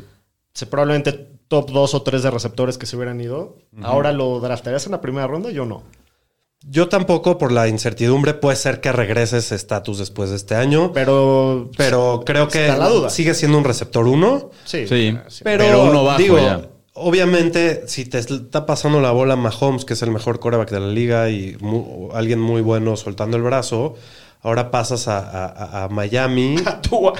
[0.53, 1.13] Se probablemente
[1.47, 3.57] top 2 o 3 de receptores que se hubieran ido.
[3.81, 5.83] Ahora lo draftarías en la primera ronda, yo no.
[6.69, 10.91] Yo tampoco, por la incertidumbre, puede ser que regrese ese estatus después de este año.
[10.91, 13.09] Pero, Pero creo que la duda.
[13.09, 14.49] sigue siendo un receptor uno.
[14.65, 14.87] sí.
[14.87, 15.15] Sí.
[15.43, 16.67] Pero, Pero uno bajo digo, ya.
[16.97, 20.87] Obviamente, si te está pasando la bola Mahomes, que es el mejor coreback de la
[20.87, 23.95] liga y mu- alguien muy bueno soltando el brazo,
[24.41, 26.55] ahora pasas a, a- a Miami.
[26.89, 27.13] Tua.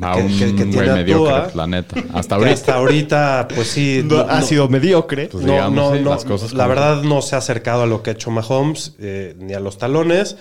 [0.00, 1.50] A un que- que güey tiene a mediocre, Tua.
[1.54, 1.96] la neta.
[2.14, 2.54] Hasta ahorita.
[2.54, 4.02] hasta ahorita, pues sí.
[4.04, 5.28] No, ha sido mediocre.
[5.28, 7.82] Pues no, digamos, no, sí, no, las cosas la como verdad no se ha acercado
[7.82, 10.36] a lo que ha hecho Mahomes, eh, ni a los talones.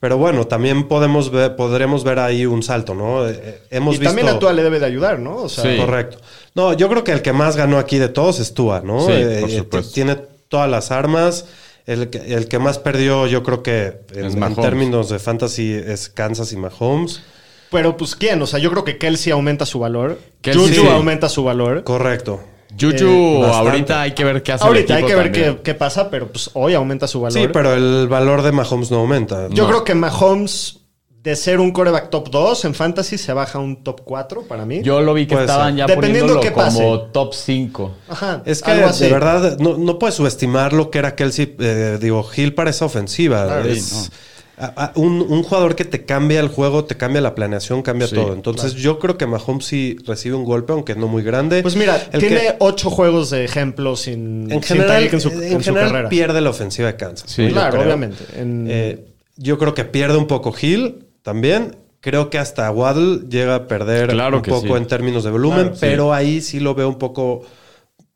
[0.00, 3.28] Pero bueno, también podemos ver, podremos ver ahí un salto, ¿no?
[3.28, 4.14] Eh, eh, hemos y visto...
[4.14, 5.36] también a Tua le debe de ayudar, ¿no?
[5.36, 5.76] O sea, Sí.
[5.78, 6.18] Correcto.
[6.54, 9.04] No, yo creo que el que más ganó aquí de todos es Tua, ¿no?
[9.04, 9.92] Sí, Eh, por eh, supuesto.
[9.92, 10.16] Tiene
[10.48, 11.44] todas las armas.
[11.86, 16.52] El que, el que más perdió, yo creo que en, términos de fantasy es Kansas
[16.52, 17.22] y Mahomes.
[17.70, 20.18] Pero pues quién, o sea, yo creo que Kelsey aumenta su valor.
[20.40, 20.88] Kelsey, Juju sí.
[20.88, 21.84] aumenta su valor.
[21.84, 22.40] Correcto.
[22.78, 25.74] Juju, Eh, ahorita hay que ver qué hace Ahorita el hay que ver qué, qué
[25.74, 27.38] pasa, pero pues hoy aumenta su valor.
[27.40, 29.48] Sí, pero el valor de Mahomes no aumenta.
[29.50, 29.68] Yo No.
[29.68, 30.76] creo que Mahomes,
[31.22, 34.64] de ser un coreback top 2 en fantasy, se baja a un top 4 para
[34.64, 34.80] mí.
[34.82, 35.78] Yo lo vi que Puede estaban ser.
[35.78, 36.78] ya Dependiendo poniéndolo pase.
[36.78, 37.92] como top 5.
[38.08, 38.42] Ajá.
[38.46, 41.56] Es que de verdad no, no puedes subestimar lo que era Kelsey.
[41.58, 43.44] eh, digo, Hill para esa ofensiva.
[43.44, 44.10] Claro, es, sí,
[44.60, 48.06] a- a- un, un jugador que te cambia el juego, te cambia la planeación, cambia
[48.08, 48.32] Sí, todo.
[48.34, 51.62] Entonces yo creo que Mahomes sí recibe un golpe, aunque no muy grande.
[51.62, 55.28] Pues mira, El tiene que- 8 juegos de ejemplo sin, en general, Tyreek en su,
[55.30, 56.08] en en su general carrera.
[56.08, 57.30] pierde la ofensiva de Kansas.
[57.30, 57.48] Sí.
[57.48, 57.82] claro, creo.
[57.84, 58.24] obviamente.
[58.36, 59.04] En- Eh,
[59.36, 61.76] yo creo que pierde un poco Hill también.
[62.02, 64.72] Creo que hasta Waddle llega a perder Claro un poco sí.
[64.72, 67.42] en términos de volumen, Claro, pero ahí sí lo veo un poco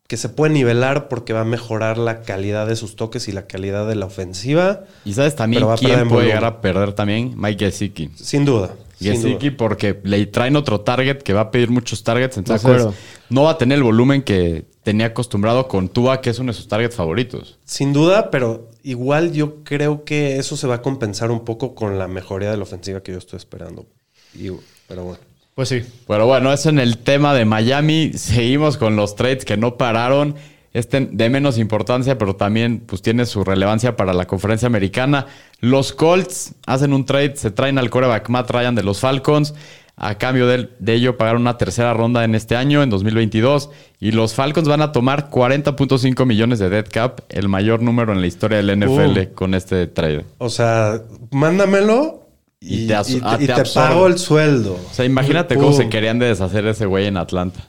[0.06, 3.46] que se puede nivelar porque va a mejorar la calidad de sus toques y la
[3.46, 4.84] calidad de la ofensiva.
[5.04, 6.26] ¿Y sabes también quién puede volumen.
[6.26, 7.32] llegar a perder también?
[7.36, 8.10] Mike Gesicki.
[8.14, 8.74] Sin duda.
[9.00, 12.94] Gesicki porque le traen otro target que va a pedir muchos targets, entonces acuerdo.
[13.28, 16.56] no va a tener el volumen que tenía acostumbrado con Tua, que es uno de
[16.56, 17.58] sus targets favoritos.
[17.64, 21.98] Sin duda, pero igual yo creo que eso se va a compensar un poco con
[21.98, 23.86] la mejoría de la ofensiva que yo estoy esperando.
[24.34, 24.50] Y-
[24.86, 25.18] pero bueno.
[25.54, 25.82] Pues sí.
[26.08, 28.12] Pero bueno, eso en el tema de Miami.
[28.14, 30.34] Seguimos con los trades que no pararon.
[30.72, 35.26] Este de menos importancia, pero también pues, tiene su relevancia para la conferencia americana.
[35.60, 39.54] Los Colts hacen un trade, se traen al coreback Matt Ryan de los Falcons.
[39.96, 43.70] A cambio de, de ello, pagaron una tercera ronda en este año, en 2022.
[44.00, 48.20] Y los Falcons van a tomar 40.5 millones de dead cap, el mayor número en
[48.20, 50.24] la historia del NFL con este trade.
[50.38, 52.23] O sea, mándamelo
[52.66, 53.88] y, Y te as- y ah, y te te absorbe.
[53.88, 54.78] pago el sueldo.
[54.90, 57.60] O sea, imagínate cómo se querían de deshacer de ese güey en Atlanta.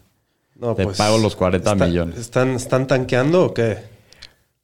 [0.57, 2.17] No, te pago los 40 está- millones.
[2.17, 3.93] ¿están, ¿Están tanqueando o qué?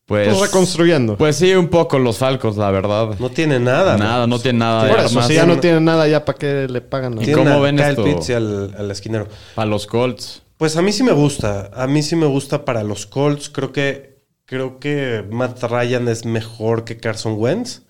[0.05, 1.15] Pues, Pues reconstruyendo.
[1.17, 3.15] Pues sí, un poco los Falcos, la verdad.
[3.19, 3.97] No tiene nada.
[3.97, 6.67] nada, no tiene nada de Por eso, si ya no tienen nada, ya para qué
[6.69, 7.13] le pagan.
[7.13, 8.03] ¿Y Tiene cómo a ven Kyle esto?
[8.03, 9.27] Pitts y al, al esquinero.
[9.55, 10.41] Para los Colts.
[10.57, 11.71] Pues a mí sí me gusta.
[11.73, 13.49] A mí sí me gusta para los Colts.
[13.49, 14.10] Creo que,
[14.51, 17.83] creo que Matt Ryan es mejor que Carson Wentz.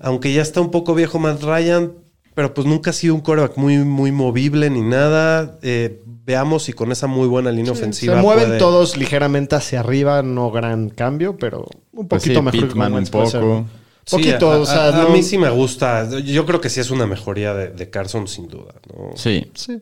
[0.00, 1.92] Aunque ya está un poco viejo Matt Ryan,
[2.34, 5.58] pero pues nunca ha sido un quarterback muy, muy movible ni nada.
[5.62, 8.16] Eh, veamos si con esa muy buena línea Se ofensiva.
[8.20, 12.60] mueven puede- todos ligeramente hacia arriba, no gran cambio, pero un Pues poquito sí, mejor
[12.68, 13.66] Pittman que un.
[14.04, 16.08] Sí, Poquito, a, o sea, a- a no- mí sí me gusta.
[16.20, 18.74] Yo creo que sí es una mejoría de, de Carson, sin duda.
[18.94, 19.10] ¿no?
[19.16, 19.50] Sí.
[19.54, 19.80] Sí.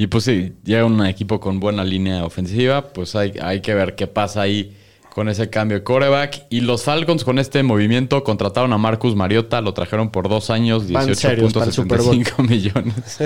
[0.00, 2.92] Y pues sí, llega un equipo con buena línea ofensiva.
[2.92, 4.76] Pues hay, hay que ver qué pasa ahí
[5.12, 6.46] con ese cambio de coreback.
[6.50, 9.60] Y los Falcons con este movimiento contrataron a Marcus Mariota.
[9.60, 12.16] Lo trajeron por dos años, Van serios para el Super Bowl.
[12.16, 13.18] 18.75 millones.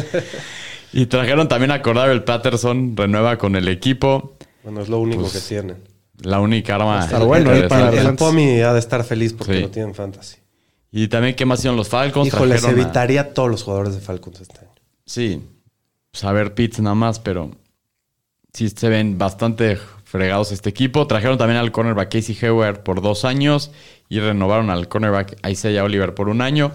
[0.95, 2.97] y trajeron también a Cordell Patterson.
[2.97, 4.39] Renueva con el equipo.
[4.65, 5.77] Bueno, es lo único Pues, que tienen.
[6.23, 7.05] La única arma.
[7.05, 8.15] estar bueno, eh, para El, el.
[8.17, 9.61] Pomi ha de estar feliz porque Sí.
[9.61, 10.37] lo tienen fantasy.
[10.91, 12.29] Y también, ¿qué más hicieron los Falcons?
[12.29, 14.71] Híjole, a- evitaría a todos los jugadores de Falcons este año.
[15.05, 15.43] Sí,
[16.13, 17.51] saber Pitts nada más, pero
[18.53, 21.07] sí se ven bastante fregados este equipo.
[21.07, 23.71] Trajeron también al cornerback Casey Hayward por dos años
[24.09, 26.71] y renovaron al cornerback Isaiah Oliver por un año.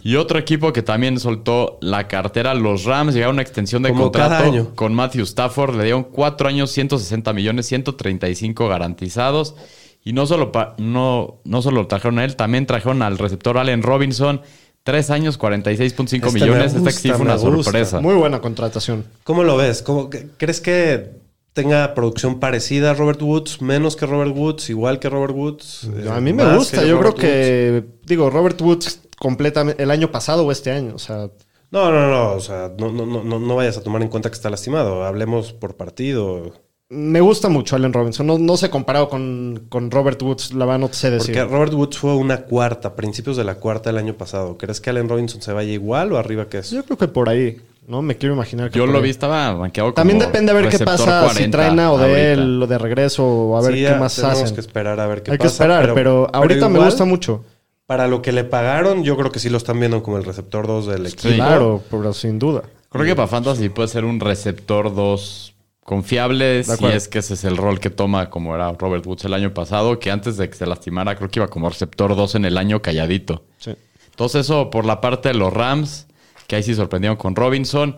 [0.00, 3.90] Y otro equipo que también soltó la cartera, los Rams, llegaron a una extensión de
[3.90, 5.76] Como contrato con Matthew Stafford.
[5.76, 9.56] Le dieron cuatro años, 160 millones, 135 garantizados.
[10.04, 14.40] Y no solo, no, no solo trajeron a él, también trajeron al receptor Allen Robinson,
[14.88, 16.66] Tres años, 46.5 Este millones.
[16.68, 17.62] Esta gusta, sí fue una gusta.
[17.64, 18.00] sorpresa.
[18.00, 19.04] Muy buena contratación.
[19.22, 19.82] ¿Cómo lo ves?
[19.82, 21.10] ¿Cómo- ¿Crees que
[21.52, 23.60] tenga producción parecida a Robert Woods?
[23.60, 24.70] ¿Menos que Robert Woods?
[24.70, 25.84] ¿Igual que Robert Woods?
[25.94, 26.86] eh, a mí me gusta.
[26.86, 27.20] Yo creo Woods?
[27.20, 30.94] que, digo, Robert Woods completamente el año pasado o este año.
[30.94, 31.28] O sea,
[31.70, 32.32] No, no, no.
[32.32, 35.04] O sea, no, no, no, no- no vayas a tomar en cuenta que está lastimado.
[35.04, 36.54] Hablemos por partido.
[36.90, 38.26] Me gusta mucho Allen Robinson.
[38.26, 41.34] No, no sé comparado con, con Robert Woods, la verdad no sé decir.
[41.34, 44.56] Porque Robert Woods fue una cuarta, principios de la cuarta del año pasado.
[44.56, 46.74] ¿Crees que Allen Robinson se vaya igual o arriba que eso?
[46.76, 48.00] Yo creo que por ahí, ¿no?
[48.00, 49.04] Me quiero imaginar que Yo lo ahí.
[49.04, 52.62] vi, estaba banqueado como También depende a ver qué pasa, si 40 traen a Odell
[52.62, 54.54] o de regreso o a ver Sí, qué ya más tenemos hacen.
[54.54, 55.48] que esperar a ver qué Hay pasa.
[55.48, 57.44] que esperar, pero, ahorita me igual, gusta mucho.
[57.86, 60.66] Para lo que le pagaron, yo creo que sí lo están viendo como el receptor
[60.66, 61.34] 2 del equipo.
[61.34, 62.62] Claro, pero sin duda.
[62.90, 65.54] Creo que para Fantasy puede ser un receptor 2
[65.88, 69.32] confiable si es que ese es el rol que toma como era Robert Woods el
[69.32, 72.44] año pasado, que antes de que se lastimara creo que iba como receptor 2 en
[72.44, 73.42] el año calladito.
[73.56, 73.72] Sí.
[74.10, 76.06] Entonces eso por la parte de los Rams,
[76.46, 77.96] que ahí sí sorprendieron con Robinson.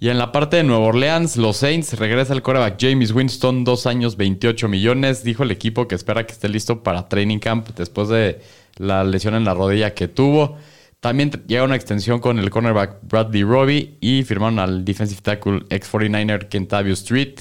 [0.00, 3.86] Y en la parte de Nueva Orleans, los Saints, regresa el quarterback James Winston, dos
[3.86, 5.22] años, 28 millones.
[5.22, 8.40] Dijo el equipo que espera que esté listo para training camp después de
[8.76, 10.56] la lesión en la rodilla que tuvo.
[11.00, 16.48] También llega una extensión con el cornerback Bradley Robbie y firmaron al defensive tackle ex-49er
[16.48, 17.40] Kentavio Street.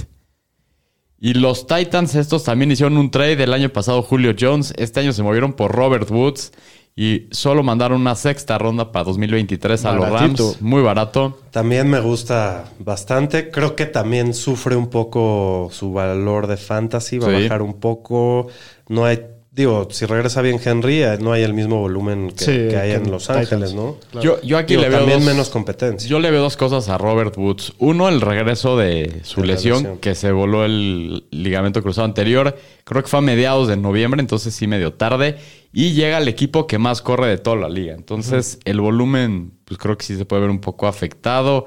[1.20, 4.74] Y los Titans, estos también hicieron un trade el año pasado, Julio Jones.
[4.78, 6.52] Este año se movieron por Robert Woods
[6.98, 10.52] y solo mandaron una sexta ronda para 2023 a los Baratito.
[10.52, 10.62] Rams.
[10.62, 11.40] Muy barato.
[11.52, 13.52] También me gusta bastante.
[13.52, 17.18] Creo que también sufre un poco su valor de fantasy.
[17.18, 18.48] Va a bajar un poco.
[18.88, 22.52] No hay, digo, si regresa bien Henry, eh, no hay el mismo volumen que, Sí,
[22.70, 23.30] que hay que en Los.
[23.30, 23.98] Ángeles, ¿no?
[24.22, 26.10] Yo, yo aquí Digo, le veo también dos- menos competencia.
[26.10, 27.74] Yo le veo dos cosas a Robert Woods.
[27.80, 29.98] Uno, el regreso de su De la lesión, lesión.
[30.00, 32.58] que se voló el ligamento cruzado anterior.
[32.84, 35.38] Creo que fue a mediados de noviembre, entonces sí medio tarde.
[35.72, 37.94] Y llega el equipo que más corre de toda la liga.
[37.96, 41.66] Entonces el volumen, pues creo que sí se puede ver un poco afectado.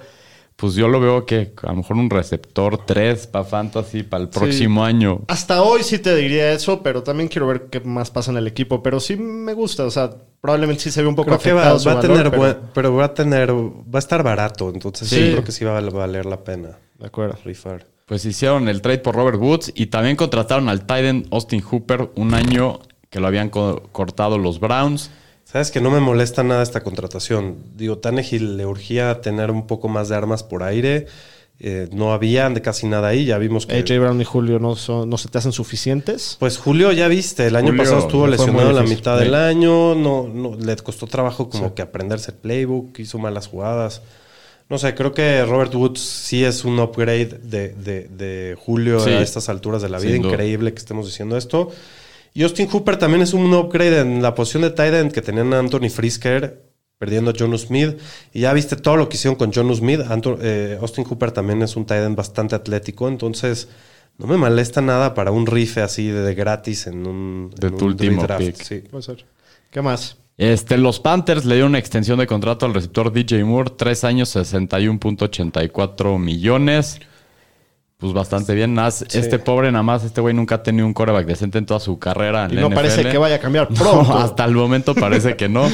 [0.60, 4.28] Pues yo lo veo que a lo mejor un receptor 3 para Fantasy para el
[4.28, 5.20] próximo año.
[5.28, 8.48] Hasta hoy sí te diría eso, pero también quiero ver qué más pasa en el
[8.48, 8.82] equipo.
[8.82, 11.74] Pero sí me gusta, o sea, probablemente sí se ve un poco Creo que afectado
[11.74, 14.70] va, su va a tener, pero- buen- pero va a tener, va a estar barato.
[14.74, 15.30] Entonces sí, Sí.
[15.30, 17.38] creo que sí va a valer la pena De acuerdo.
[17.44, 17.86] rifar.
[18.06, 22.34] Pues hicieron el trade por Robert Woods y también contrataron al Titan Austin Hooper un
[22.34, 25.10] año que lo habían co- cortado los Browns.
[25.50, 27.56] Sabes que no me molesta nada esta contratación.
[27.74, 31.06] Digo, Tannehill le urgía tener un poco más de armas por aire.
[31.60, 33.24] Eh, no había de casi nada ahí.
[33.24, 33.76] Ya vimos que.
[33.78, 36.36] AJ Brown y Julio no, son- no se te hacen suficientes.
[36.38, 39.24] Pues Julio, ya viste, el año Julio pasado estuvo lesionado la mitad Sí.
[39.24, 39.94] del año.
[39.94, 44.02] No, no, le costó trabajo como que aprenderse el playbook, hizo malas jugadas.
[44.68, 49.10] No sé, creo que Robert Woods sí es un upgrade de, de- de Julio Sí.
[49.10, 50.14] a estas alturas de la vida.
[50.14, 51.70] Increíble que estemos diciendo esto.
[52.38, 55.52] Y Austin Hooper también es un upgrade en la posición de tight end que tenían
[55.52, 56.62] a Anthony Frisker
[56.96, 57.98] perdiendo a John Smith.
[58.32, 60.02] Y ya viste todo lo que hicieron con John Smith.
[60.08, 63.08] Anto- eh, Austin Hooper también es un tight end bastante atlético.
[63.08, 63.68] Entonces,
[64.18, 67.76] no me molesta nada para un rife así de, de gratis en un, De en
[67.76, 68.62] tu un último redraft, pick.
[68.62, 68.78] sí.
[68.88, 69.24] Puede ser.
[69.72, 70.16] ¿Qué más?
[70.36, 74.36] Este, los Panthers le dieron una extensión de contrato al receptor DJ Moore, tres años,
[74.36, 77.00] 61.84 millones.
[77.98, 78.74] Pues bastante bien.
[78.74, 81.80] Más, Este pobre, nada más, este güey nunca ha tenido un quarterback decente en toda
[81.80, 82.44] su carrera.
[82.46, 82.74] En Y no NFL.
[82.74, 84.18] parece que vaya a cambiar No, pronto.
[84.18, 85.68] hasta el momento parece que no.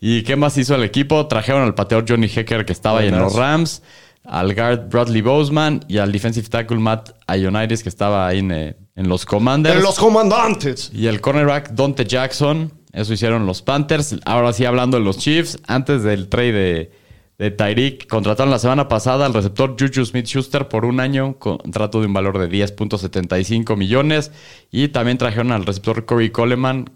[0.00, 1.26] ¿Y qué más hizo el equipo?
[1.26, 3.34] Trajeron al pateador Johnny Hecker, que estaba ahí en los.
[3.34, 3.82] Rams,
[4.24, 8.76] al guard Bradley Boseman y al defensive tackle Matt Ioannidis, que estaba ahí en, eh,
[8.96, 9.76] en los Commanders.
[9.76, 10.90] ¡De los comandantes!
[10.94, 12.72] Y el cornerback Dante Jackson.
[12.94, 14.16] Eso hicieron los Panthers.
[14.24, 16.92] Ahora sí, hablando de los Chiefs, antes del trade de,
[17.38, 22.00] de Tyreek, contrataron la semana pasada al receptor Juju Smith Schuster por un año, contrato
[22.00, 24.32] de un valor de 10.75 millones.
[24.72, 26.90] Y también trajeron al receptor Corey Coleman.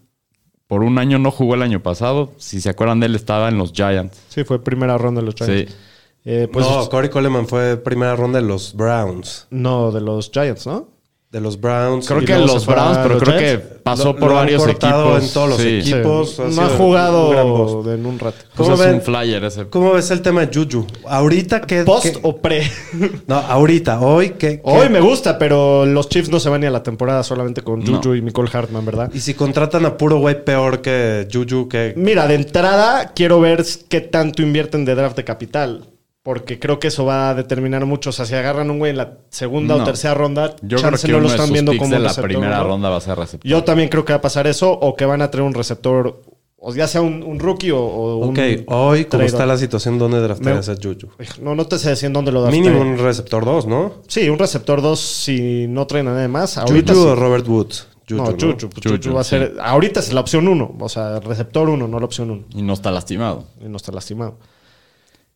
[0.67, 2.33] Por un año no jugó el año pasado.
[2.39, 4.21] Si se acuerdan de él, estaba en los Giants.
[4.29, 5.71] Sí, fue primera ronda de los Giants.
[5.71, 5.79] Sí.
[6.25, 9.47] Eh, pues, no, Corey Coleman fue primera ronda de los Browns.
[9.51, 10.89] no, de los Giants, ¿no?
[11.33, 12.07] De los Browns.
[12.07, 15.25] Creo que los Browns, pero los creo que pasó Lo- por lo varios equipos.
[15.25, 15.79] en todos los Sí.
[15.79, 16.37] equipos.
[16.37, 16.43] Sí.
[16.43, 18.37] Ha No ha jugado en un rato.
[18.55, 18.95] Pues ¿Cómo es ven?
[18.97, 19.67] un flyer ese.
[19.69, 20.87] ¿Cómo ves el tema de Juju?
[21.09, 21.85] Ahorita que...
[21.85, 22.71] ¿Post o pre?
[23.27, 24.61] No, ahorita, hoy que...
[24.63, 27.81] Hoy me gusta, pero los Chiefs no se van ni a la temporada solamente con
[27.83, 27.97] No.
[27.97, 29.11] Juju y Nicole Hartman, ¿verdad?
[29.15, 31.95] Y si contratan a puro güey peor que Juju, que...
[31.97, 35.89] Mira, de entrada quiero ver qué tanto invierten de draft de capital.
[36.23, 38.11] Porque creo que eso va a determinar mucho.
[38.11, 39.83] O sea, si agarran un güey en la segunda No.
[39.83, 41.99] o tercera ronda, Yo creo que no uno lo de están sus viendo como de
[41.99, 42.65] la receptor, primera ¿no?
[42.65, 43.51] ronda va a ser receptor.
[43.51, 46.23] Yo también creo que va a pasar eso, o que van a traer un receptor,
[46.65, 48.31] o ya sea un, un rookie o, o un.
[48.31, 49.23] Ok, hoy, como trade-off.
[49.33, 51.09] está la situación, ¿dónde draftarías Me- a Juju?
[51.43, 52.53] No, no te sé decir en dónde lo das.
[52.53, 53.95] Mínimo un receptor 2, ¿no?
[54.07, 56.57] Sí, un receptor 2 si no traen a nadie más.
[56.57, 57.11] Ahorita Juju sí.
[57.11, 57.89] o Robert Woods.
[58.09, 58.37] Juju, no, ¿no?
[58.37, 58.69] Juju.
[58.69, 59.57] pues Juju Juju, va a ser.
[59.61, 60.73] Ahorita es la opción uno.
[60.79, 62.45] O sea, receptor uno, no la opción uno.
[62.55, 63.43] Y no está lastimado.
[63.61, 64.39] Y no está lastimado.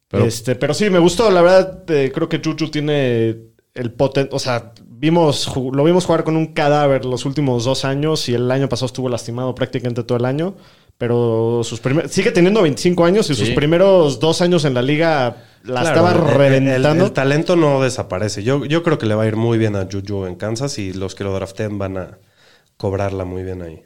[0.08, 1.30] Pero- este, pero sí, me gustó.
[1.30, 3.36] La verdad, eh, creo que Juju tiene
[3.74, 4.34] el potente.
[4.34, 8.50] O sea, vimos, lo vimos jugar con un cadáver los últimos dos años y el
[8.50, 10.54] año pasado estuvo lastimado prácticamente todo el año.
[10.98, 15.44] Pero sus primer- sigue teniendo 25 años y sus primeros dos años en la liga
[15.62, 17.04] la Claro, estaba el- el- reventando.
[17.06, 18.42] El, talento no desaparece.
[18.42, 20.94] Yo, yo creo que le va a ir muy bien a Juju en Kansas y
[20.94, 22.18] los que lo draften van a
[22.78, 23.82] cobrarla muy bien ahí.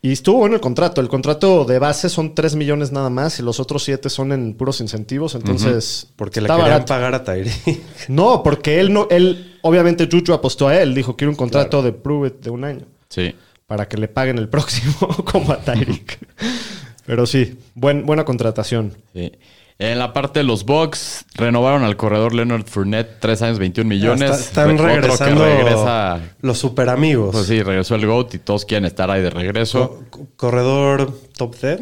[0.00, 1.00] Y estuvo bueno el contrato.
[1.00, 4.54] El contrato de base son 3 millones nada más y los otros 7 son en
[4.54, 5.34] puros incentivos.
[5.34, 6.86] Entonces, Porque le querían barato.
[6.86, 7.80] pagar a Tyreek.
[8.08, 10.94] No, porque él no, él, obviamente Juju apostó a él.
[10.94, 13.34] Dijo, quiero un contrato de Prove It de un año Sí.
[13.66, 16.18] para que le paguen el próximo como a Tyreek.
[17.06, 18.94] Pero sí, buen, buena contratación.
[19.14, 19.32] Sí.
[19.80, 24.30] En la parte de los Bucks, renovaron al corredor Leonard Fournette, 3 años, 21 millones.
[24.30, 27.30] Está- están Otro que regresando regresa, los super amigos.
[27.32, 30.02] pues sí, regresó el GOAT y todos quieren estar ahí de regreso.
[30.36, 31.80] Corredor top 10,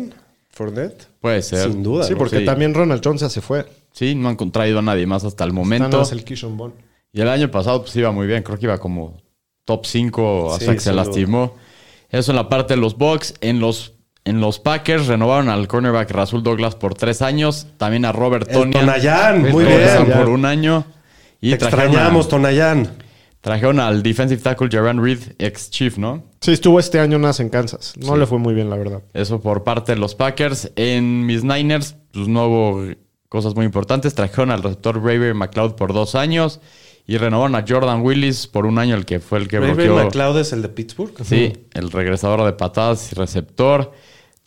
[0.51, 1.09] Fournette.
[1.23, 1.71] Puede ser.
[1.73, 2.05] Sin duda.
[2.05, 2.19] Sí, ¿no?
[2.19, 2.45] porque Sí.
[2.45, 3.65] también Ronald Jones ya se fue.
[3.93, 5.89] Sí, no han traído a nadie más hasta el momento.
[5.89, 6.75] nada más el Kishon Bond.
[7.15, 9.17] Y el año pasado pues iba muy bien, creo que iba como
[9.65, 11.55] top 5 hasta Sí, que se lastimó.
[12.11, 13.35] Eso en la parte de los Bucks.
[13.41, 13.95] En los,
[14.27, 17.67] en los Packers renovaron al cornerback Rasul Douglas por 3 años.
[17.79, 18.85] También a Robert Tonian.
[18.87, 20.07] Tonayán, muy bien.
[20.15, 20.85] por un año.
[21.41, 22.91] Y Te extrañamos, a- Tonayán.
[23.41, 26.25] trajeron al defensive tackle Jaran Reed, ex Chief, ¿no?
[26.41, 27.95] Sí, estuvo este año más en Kansas.
[27.97, 28.19] No Sí.
[28.21, 29.03] le fue muy bien, la verdad.
[29.15, 30.73] Eso por parte de los Packers.
[30.77, 32.83] En mis Niners, pues no hubo
[33.29, 34.15] cosas muy importantes.
[34.15, 36.61] Trajeron al receptor Braver McLeod por dos años.
[37.09, 39.95] Y renovaron a Jordan Willis por un año, el que fue el que Raven bloqueó.
[40.07, 41.12] McLeod es el de Pittsburgh.
[41.23, 43.93] Sí, el regresador de patadas y receptor.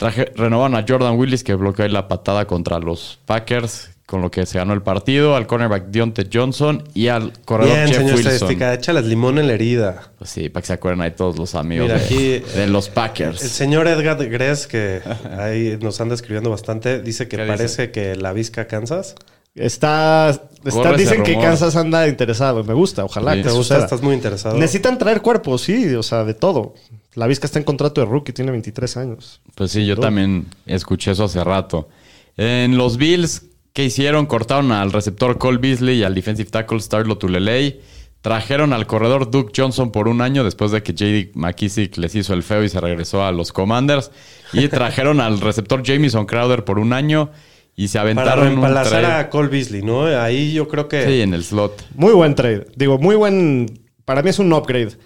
[0.00, 4.30] Traje, renovaron a Jordan Willis, que bloqueó ahí la patada contra los Packers, con lo
[4.30, 5.36] que se ganó el partido.
[5.36, 8.32] Al cornerback Deontay Johnson y al corredor Bien, Jeff señor Wilson.
[8.32, 10.10] estadística, échales limón en la herida.
[10.16, 12.88] Pues sí, para que se acuerden ahí todos los amigos Mira, de, aquí, de los
[12.88, 13.40] El Packers.
[13.40, 15.02] señor Edgar Gress, que
[15.38, 19.16] ahí nos anda escribiendo bastante, dice que ¿Qué parece que la Vizca Kansas.
[19.54, 20.30] Está,
[20.64, 21.34] está dicen que.
[21.38, 22.64] Kansas anda interesado.
[22.64, 23.32] Me gusta, ojalá.
[23.32, 23.42] Sí.
[23.42, 23.78] que ¿Te gusta?
[23.78, 24.56] ¿Estás muy interesado?
[24.56, 26.74] Necesitan traer cuerpos, sí, o sea, de todo.
[27.14, 29.40] La Vizca está en contrato de rookie, tiene 23 años.
[29.54, 31.88] Pues sí, yo también escuché eso hace rato.
[32.36, 34.26] En los Bills, ¿qué hicieron?
[34.26, 37.80] Cortaron al receptor Cole Beasley y al defensive tackle Starlo Tulelei.
[38.20, 41.32] Trajeron al corredor Duke Johnson por un año después de que J.D.
[41.34, 44.10] McKissick les hizo el feo y se regresó a los Commanders.
[44.52, 47.30] Y trajeron al receptor Jamison Crowder por un año
[47.76, 49.14] y se Para aventaron un reemplazar trade.
[49.20, 50.04] a Cole Beasley, ¿no?
[50.04, 51.06] Ahí yo creo que...
[51.06, 51.86] Sí, en el slot.
[51.94, 52.66] Muy buen trade.
[52.76, 53.80] Digo, muy buen.
[54.04, 54.98] Para mí es un upgrade.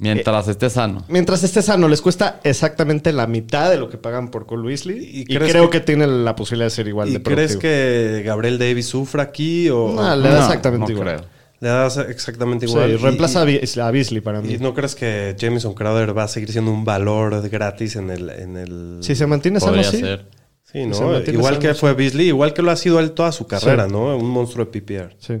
[0.00, 1.04] Mientras esté sano.
[1.08, 4.98] Mientras esté sano, les cuesta exactamente la mitad de lo que pagan por Cole Beasley.
[4.98, 7.56] ¿Y Y, crees creo que- que, tiene la posibilidad de ser igual ¿Y de crees
[7.56, 7.60] productivo.
[7.60, 11.16] que Gabriel Davis sufra aquí o No, le da No, exactamente no igual.
[11.16, 11.28] creo.
[11.60, 12.90] le das exactamente Sí, igual?
[12.92, 14.54] Y- reemplaza y- a Be- a Beasley para mí.
[14.54, 18.30] ¿Y no crees que Jameson Crowder va a seguir siendo un valor gratis en el...
[18.30, 18.98] En el...
[19.02, 19.98] Si se mantiene sano, Podría sí.
[20.00, 20.26] ser.
[20.72, 20.94] Sí, ¿no?
[20.96, 21.80] Igual sano, que sí.
[21.80, 23.92] fue Beasley, igual que lo ha sido él toda su carrera, Sí.
[23.92, 24.16] ¿no?
[24.16, 25.16] Un monstruo de PPR.
[25.18, 25.34] Sí.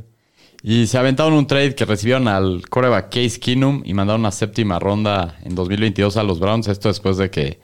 [0.62, 4.78] Y se aventaron un trade que recibieron al coreback Case Keenum y mandaron una séptima
[4.78, 6.68] ronda en 2022 a los Browns.
[6.68, 7.60] Esto después de que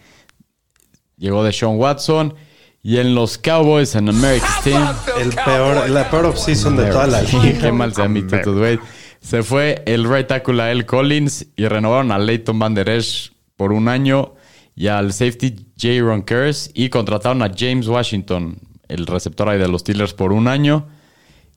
[1.17, 2.35] llegó de Sean Watson.
[2.83, 4.83] Y en los Cowboys en America's Team.
[5.21, 7.59] El peor, la peor offseason de toda la liga.
[7.61, 8.79] Qué mal se ha metido, güey.
[9.21, 13.33] Se fue el right tackle a El Collins y renovaron a Leighton Van Der Esch
[13.57, 14.35] por un año
[14.77, 19.81] y al safety Jaron Curse y contrataron a James Washington, el receptor ahí de los
[19.81, 20.87] Steelers, por un año.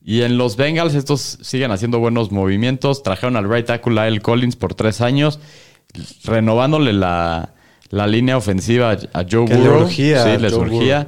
[0.04, 3.04] Y en los Bengals estos siguen haciendo buenos movimientos.
[3.04, 5.40] Trajeron al right tackle a El Collins por tres años,
[6.24, 7.54] renovándole la,
[7.90, 9.84] la línea ofensiva a Joe Burrow.
[9.84, 11.08] urgía Sí, a les Joe urgía.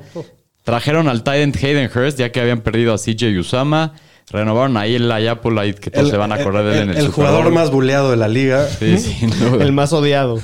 [0.63, 3.93] Trajeron al Titan Hayden Hurst, ya que habían perdido a CJ Usama.
[4.29, 7.01] Renovaron ahí el Ayapolite, que todos se van a acordar de él en el, el
[7.07, 7.53] Super jugador Bowl.
[7.53, 8.67] más buleado de la liga.
[8.67, 9.63] Sí, sin duda.
[9.63, 10.39] El más odiado.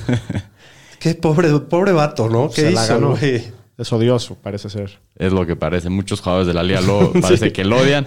[0.98, 2.50] Qué pobre, pobre vato, ¿no?
[2.50, 3.10] ¿Qué Se la hizo, ganó.
[3.16, 3.44] güey?
[3.78, 4.98] Es odioso, parece ser.
[5.16, 5.88] Es lo que parece.
[5.88, 8.06] Muchos jugadores de la liga lo parece que lo odian.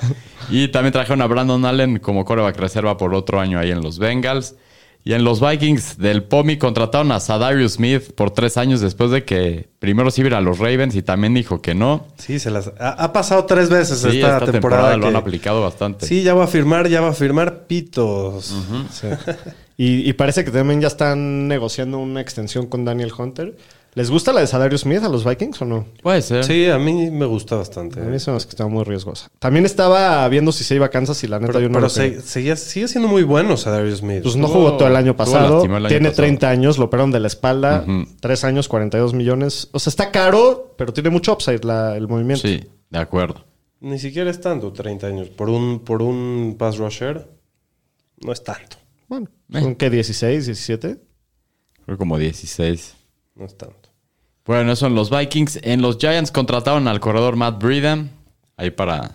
[0.50, 3.98] Y también trajeron a Brandon Allen como coreback reserva por otro año ahí en los
[3.98, 4.56] Bengals.
[5.04, 9.24] Y en los Vikings del POMI contrataron a Sadarius Smith por tres años después de
[9.24, 12.06] que primero sí iba a los Ravens y también dijo que no.
[12.18, 14.92] Sí, se las ha, ha pasado tres veces Sí, esta, esta, temporada.
[14.92, 16.06] temporada, lo han aplicado bastante.
[16.06, 18.54] Sí, ya va a firmar, ya va a firmar pitos.
[18.92, 19.08] Sí.
[19.78, 23.58] Y, y parece que también ya están negociando una extensión con Daniel Hunter.
[23.94, 25.86] ¿Les gusta la de Sadarius Smith a los Vikings o no?
[26.02, 26.46] Puede ser.
[26.46, 28.00] Sí, a mí me gusta bastante.
[28.00, 29.30] A mí se me hace que estaba muy riesgosa.
[29.40, 31.86] También estaba viendo si se iba a Kansas y la neta Pero, yo no pero
[31.88, 34.24] lo se- seguía- sigue siendo muy bueno Sadarius Smith.
[34.24, 35.56] Pues no jugó todo el año pasado.
[35.56, 36.24] lastimado el año tiene pasado.
[36.24, 37.84] 30 años, lo operaron de la espalda.
[37.86, 38.06] Ujú.
[38.22, 39.68] Tres años, 42 millones.
[39.74, 42.48] O sea, está caro, pero tiene mucho upside la- el movimiento.
[42.48, 43.44] Sí, de acuerdo.
[43.82, 45.28] Ni siquiera es tanto, 30 años.
[45.28, 47.28] Por un, por un pass rusher,
[48.24, 48.78] no es tanto.
[49.10, 49.60] Bueno, Eh.
[49.60, 49.92] ¿son qué?
[49.92, 50.98] ¿16, 17?
[51.86, 52.96] Creo como 16.
[53.36, 53.81] No es tanto.
[54.46, 55.60] Bueno, eso en los Vikings.
[55.64, 58.12] En los Giants contrataron al corredor Matt Breeden.
[58.58, 59.12] Ahí para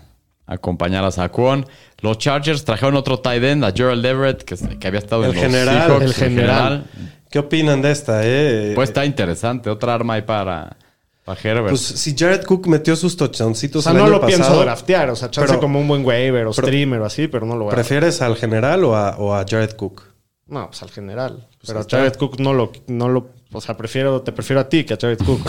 [0.46, 1.66] acompañar a Saquon.
[2.00, 5.34] Los Chargers trajeron otro tight end, a Gerald Everett, que, que había estado El en
[5.36, 6.84] los general, Seahawks, el general.
[7.30, 8.72] ¿Qué opinan de esta, eh?
[8.74, 9.68] Pues está interesante.
[9.70, 10.76] Otra arma ahí para,
[11.24, 11.70] para Herbert.
[11.70, 15.10] Pues si Jared Cook metió sus O touchdowncitos sea, el no año lo pienso draftear.
[15.10, 17.56] O sea, chance pero- como un buen waiver o pero- streamer o así, pero no
[17.56, 20.04] lo voy a ¿prefieres al general o a, o a Jared Cook?
[20.46, 21.48] No, pues al general.
[21.66, 21.98] pero ahí a.
[21.98, 23.30] Jared Cook no lo, no lo.
[23.52, 25.40] O sea, prefiero, te prefiero a ti que a Jared Cook.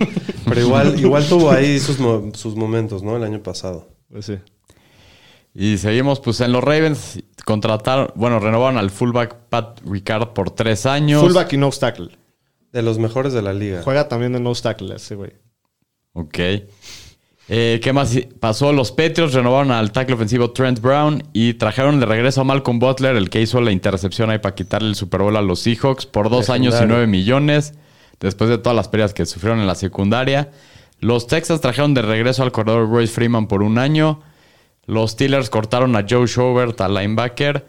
[0.44, 1.98] Pero igual, igual tuvo ahí sus,
[2.36, 3.16] sus momentos, ¿no?
[3.16, 3.88] El año pasado.
[4.10, 4.38] pues sí.
[5.54, 10.84] Y seguimos, pues en los Ravens contrataron, bueno, renovaron al fullback Pat Ricard por tres
[10.84, 11.22] años.
[11.22, 12.18] Fullback y nose tackle.
[12.72, 13.82] De los mejores de la liga.
[13.82, 15.32] Juega también de nose tackle ese güey.
[16.12, 16.38] Ok.
[17.48, 18.72] Eh, ¿Qué más pasó?
[18.72, 23.16] Los Patriots renovaron al tackle ofensivo Trent Brown y trajeron de regreso a Malcolm Butler,
[23.16, 26.30] el que hizo la intercepción ahí para quitarle el Super Bowl a los Seahawks por
[26.30, 27.74] dos años y nueve millones,
[28.18, 30.50] después de todas las pérdidas que sufrieron en la secundaria.
[31.00, 34.22] Los Texans trajeron de regreso al corredor Royce Freeman por un año.
[34.86, 37.66] Los Steelers cortaron a Joe Schobert, al linebacker.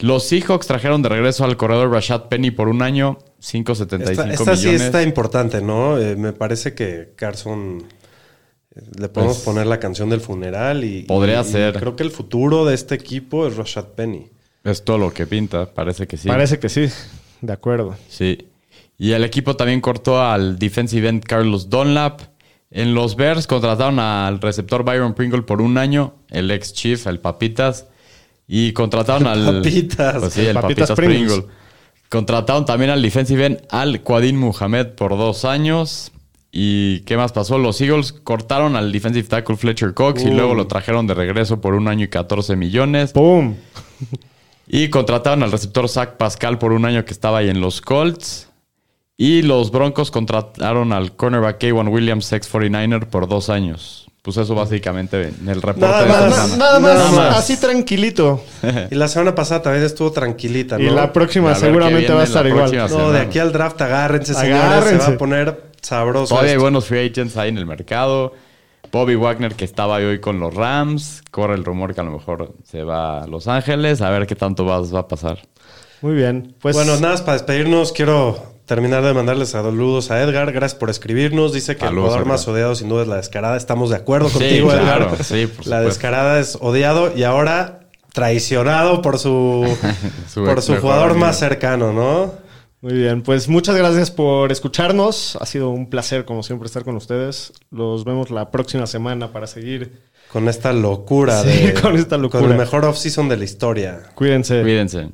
[0.00, 4.56] Los Seahawks trajeron de regreso al corredor Rashad Penny por un año, 5.75 Esta, esta
[4.56, 4.82] sí millones.
[4.82, 5.98] está importante, ¿no?
[5.98, 7.84] Eh, me parece que Carson
[8.98, 11.74] le podemos Pues, poner la canción del funeral y podría y- y ser.
[11.78, 14.28] creo que el futuro de este equipo es Rashad Penny.
[14.64, 16.28] Es todo lo que pinta, parece que sí.
[16.28, 16.88] Parece que sí.
[17.40, 17.94] De acuerdo.
[18.08, 18.46] Sí.
[18.98, 22.20] Y el equipo también cortó al defensive end Carlos Dunlap.
[22.70, 27.20] En los Bears contrataron al receptor Byron Pringle por un año, el ex Chief, el
[27.20, 27.86] Papitas.
[28.48, 29.44] Y contrataron al.
[29.62, 30.16] Papitas.
[30.18, 31.32] Pues sí, el Papitas Papitas, Pringles.
[31.32, 31.52] Pringle.
[32.08, 36.10] Contrataron también al defensive end Al Quadin Muhammad por dos años.
[36.52, 37.58] ¿Y qué más pasó?
[37.58, 40.34] Los Eagles cortaron al defensive tackle Fletcher Cox y Uh.
[40.34, 43.12] luego lo trajeron de regreso por un año y 14 millones.
[43.12, 43.54] ¡Pum!
[44.66, 48.48] Y contrataron al receptor Zach Pascal por un año que estaba ahí en los Colts.
[49.18, 54.06] Y los Broncos contrataron al cornerback Kaywan Williams, ex 49er, por dos años.
[54.22, 56.34] Pues eso básicamente en el reporte Nada de más.
[56.34, 56.56] Semana.
[56.56, 57.36] nada, más, Nada más.
[57.38, 58.42] así tranquilito.
[58.90, 60.84] Y la semana pasada también estuvo tranquilita, ¿no?
[60.84, 62.74] Y la próxima seguramente va a estar igual.
[62.76, 63.10] No, semana.
[63.12, 64.58] de aquí al draft agárrense, señores.
[64.62, 65.06] Se Agárrense.
[65.08, 66.28] va a poner sabroso.
[66.34, 68.32] Todavía hay buenos free agents ahí en el mercado.
[68.92, 71.22] Bobby Wagner, que estaba hoy con los Rams.
[71.30, 74.00] Corre el rumor que a lo mejor se va a Los Ángeles.
[74.00, 75.38] A ver qué tanto va, va a pasar.
[76.02, 76.54] Muy bien.
[76.60, 80.52] Pues Bueno, nada más para despedirnos, quiero terminar de mandarles saludos a Edgar.
[80.52, 81.52] Gracias por escribirnos.
[81.52, 82.26] Dice que el jugador Edgar.
[82.28, 83.56] más odiado sin duda es la descarada.
[83.56, 85.06] Estamos de acuerdo Sí, contigo, claro.
[85.06, 85.24] Edgar.
[85.24, 87.80] Sí, por la descarada es odiado y ahora
[88.12, 89.66] traicionado por su,
[90.32, 91.26] Su por su jugador amigo.
[91.26, 92.32] más cercano, ¿no?
[92.86, 95.36] Muy bien, pues muchas gracias por escucharnos.
[95.40, 97.52] Ha sido un placer, como siempre, estar con ustedes.
[97.72, 100.02] Los vemos la próxima semana para seguir.
[100.32, 101.74] Con esta locura Sí, de.
[101.82, 102.42] con esta locura.
[102.44, 104.02] Con el mejor off-season de la historia.
[104.14, 104.62] Cuídense.
[104.62, 105.08] Cuídense.